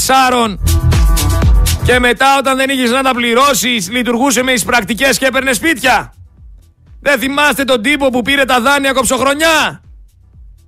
[1.84, 6.12] και μετά όταν δεν είχες να τα πληρώσεις, λειτουργούσε με εισπρακτικές και έπαιρνε σπίτια.
[7.00, 9.82] Δεν θυμάστε τον τύπο που πήρε τα δάνεια κοψοχρονιά;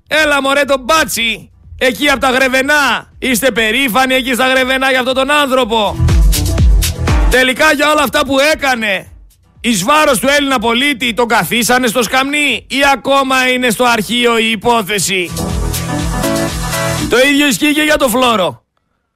[0.08, 1.50] Έλα μωρέ τον μπάτσι.
[1.78, 3.08] Εκεί από τα γρεβενά.
[3.18, 5.96] Είστε περήφανοι εκεί στα γρεβενά για αυτόν τον άνθρωπο.
[7.30, 9.09] Τελικά για όλα αυτά που έκανε
[9.62, 14.50] Εις βάρος του Έλληνα πολίτη τον καθίσανε στο σκαμνί ή ακόμα είναι στο αρχείο η
[14.50, 15.30] υπόθεση;
[17.10, 18.64] Το ίδιο ισχύει και για το Φλόρο.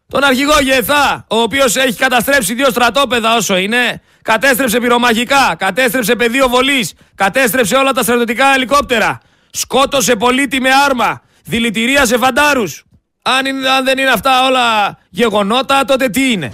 [0.08, 6.48] Τον αρχηγό Γεθά, ο οποίος έχει καταστρέψει δύο στρατόπεδα όσο είναι, κατέστρεψε πυρομαχικά, κατέστρεψε πεδίο
[6.48, 9.20] βολής, κατέστρεψε όλα τα στρατιωτικά ελικόπτερα,
[9.50, 12.84] σκότωσε πολίτη με άρμα, δηλητηρίασε φαντάρους.
[13.22, 16.52] Αν, αν δεν είναι αυτά όλα γεγονότα, τότε τι είναι;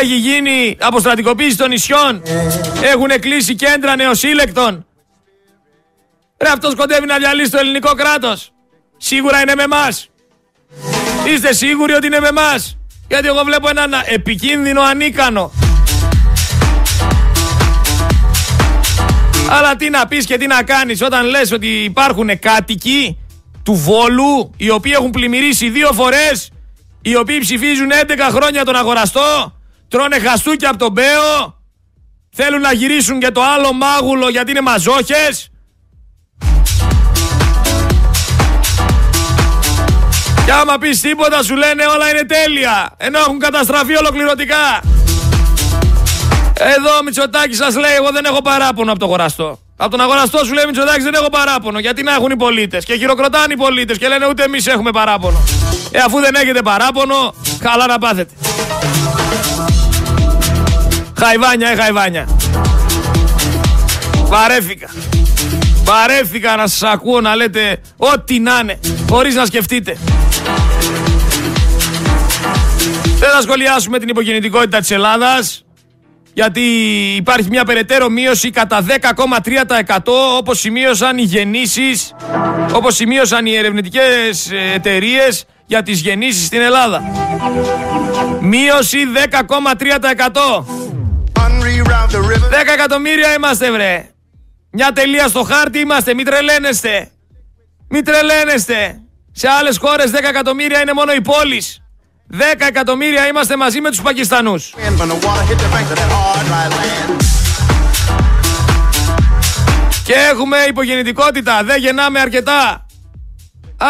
[0.00, 2.22] Έχει γίνει αποστρατικοποίηση των νησιών.
[2.82, 4.86] Έχουν κλείσει κέντρα νεοσύλλεκτων.
[6.42, 8.52] Ρε αυτός κοντεύει να διαλύσει το ελληνικό κράτος.
[8.96, 10.08] Σίγουρα είναι με εμάς.
[11.26, 12.78] Είστε σίγουροι ότι είναι με εμάς;
[13.08, 15.52] Γιατί εγώ βλέπω έναν επικίνδυνο ανίκανο.
[19.50, 23.18] Αλλά τι να πεις και τι να κάνεις όταν λες ότι υπάρχουν κάτοικοι
[23.62, 26.50] του Βόλου οι οποίοι έχουν πλημμυρίσει δύο φορές
[27.02, 29.52] οι οποίοι ψηφίζουν 11 χρόνια τον αγοραστό;
[29.92, 31.56] Τρώνε χαστούκια από τον Μπέο,
[32.34, 35.50] θέλουν να γυρίσουν και το άλλο μάγουλο γιατί είναι μαζόχες.
[40.44, 44.80] Και άμα πεις τίποτα σου λένε όλα είναι τέλεια, ενώ έχουν καταστραφεί ολοκληρωτικά.
[46.54, 49.58] Εδώ ο Μητσοτάκης σας λέει εγώ δεν έχω παράπονο από το αγοραστό.
[49.76, 51.78] Από τον αγοραστό σου λέει Μητσοτάκης δεν έχω παράπονο.
[51.78, 52.84] Γιατί να έχουν οι πολίτες.
[52.84, 55.38] Και χειροκροτάνε οι πολίτες και λένε ούτε εμείς έχουμε παράπονο.
[55.90, 58.34] Ε αφού δεν έχετε παράπονο, καλά να πάθετε.
[61.24, 62.28] Χαϊβάνια, ε, χαϊβάνια.
[64.24, 64.90] Βαρέθηκα.
[65.84, 68.78] Βαρέθηκα να σας ακούω να λέτε ό,τι να είναι,
[69.10, 69.96] χωρίς να σκεφτείτε.
[73.18, 75.64] Δεν θα σχολιάσουμε την υπογεννητικότητα της Ελλάδας,
[76.34, 76.60] γιατί
[77.16, 82.14] υπάρχει μια περαιτέρω μείωση κατά 10,3% όπως σημείωσαν οι γεννήσεις,
[82.72, 87.02] όπως σημείωσαν οι ερευνητικές εταιρείες για τις γεννήσεις στην Ελλάδα.
[88.40, 90.64] Μείωση 10,3%.
[92.50, 94.08] 10 εκατομμύρια είμαστε βρε.
[94.70, 97.10] Μια τελεία στο χάρτη είμαστε, μην τρελαίνεστε.
[97.88, 99.00] Μην τρελαίνεστε.
[99.32, 101.82] Σε άλλες χώρες 10 εκατομμύρια είναι μόνο οι πόλεις.
[102.30, 104.74] 10 εκατομμύρια είμαστε μαζί με τους Πακιστανούς.
[110.04, 112.86] Και έχουμε υπογεννητικότητα, δεν γεννάμε αρκετά.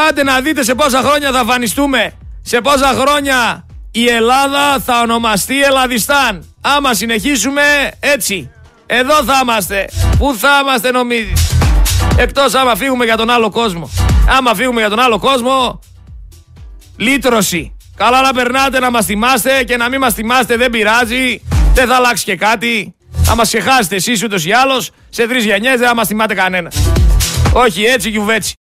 [0.09, 2.13] Άντε να δείτε σε πόσα χρόνια θα αφανιστούμε.
[2.43, 6.55] Σε πόσα χρόνια η Ελλάδα θα ονομαστεί Ελλαδιστάν.
[6.61, 7.63] Άμα συνεχίσουμε
[8.01, 8.51] έτσι.
[8.87, 9.89] Εδώ θα είμαστε.
[10.19, 11.51] Πού θα είμαστε νομίζεις;
[12.17, 13.91] Εκτός άμα φύγουμε για τον άλλο κόσμο.
[14.39, 15.81] Άμα φύγουμε για τον άλλο κόσμο,
[16.97, 17.77] λύτρωση.
[17.97, 21.43] Καλά να περνάτε να μας θυμάστε και να μην μας θυμάστε δεν πειράζει.
[21.75, 22.95] Δεν θα αλλάξει και κάτι.
[23.23, 24.91] Θα μας ξεχάσετε εσείς ούτως ή άλλως.
[25.09, 26.77] Σε τρεις γενιές δεν θα μας θυμάται κανένας.
[27.53, 28.55] Όχι έτσι και ουβέτσι.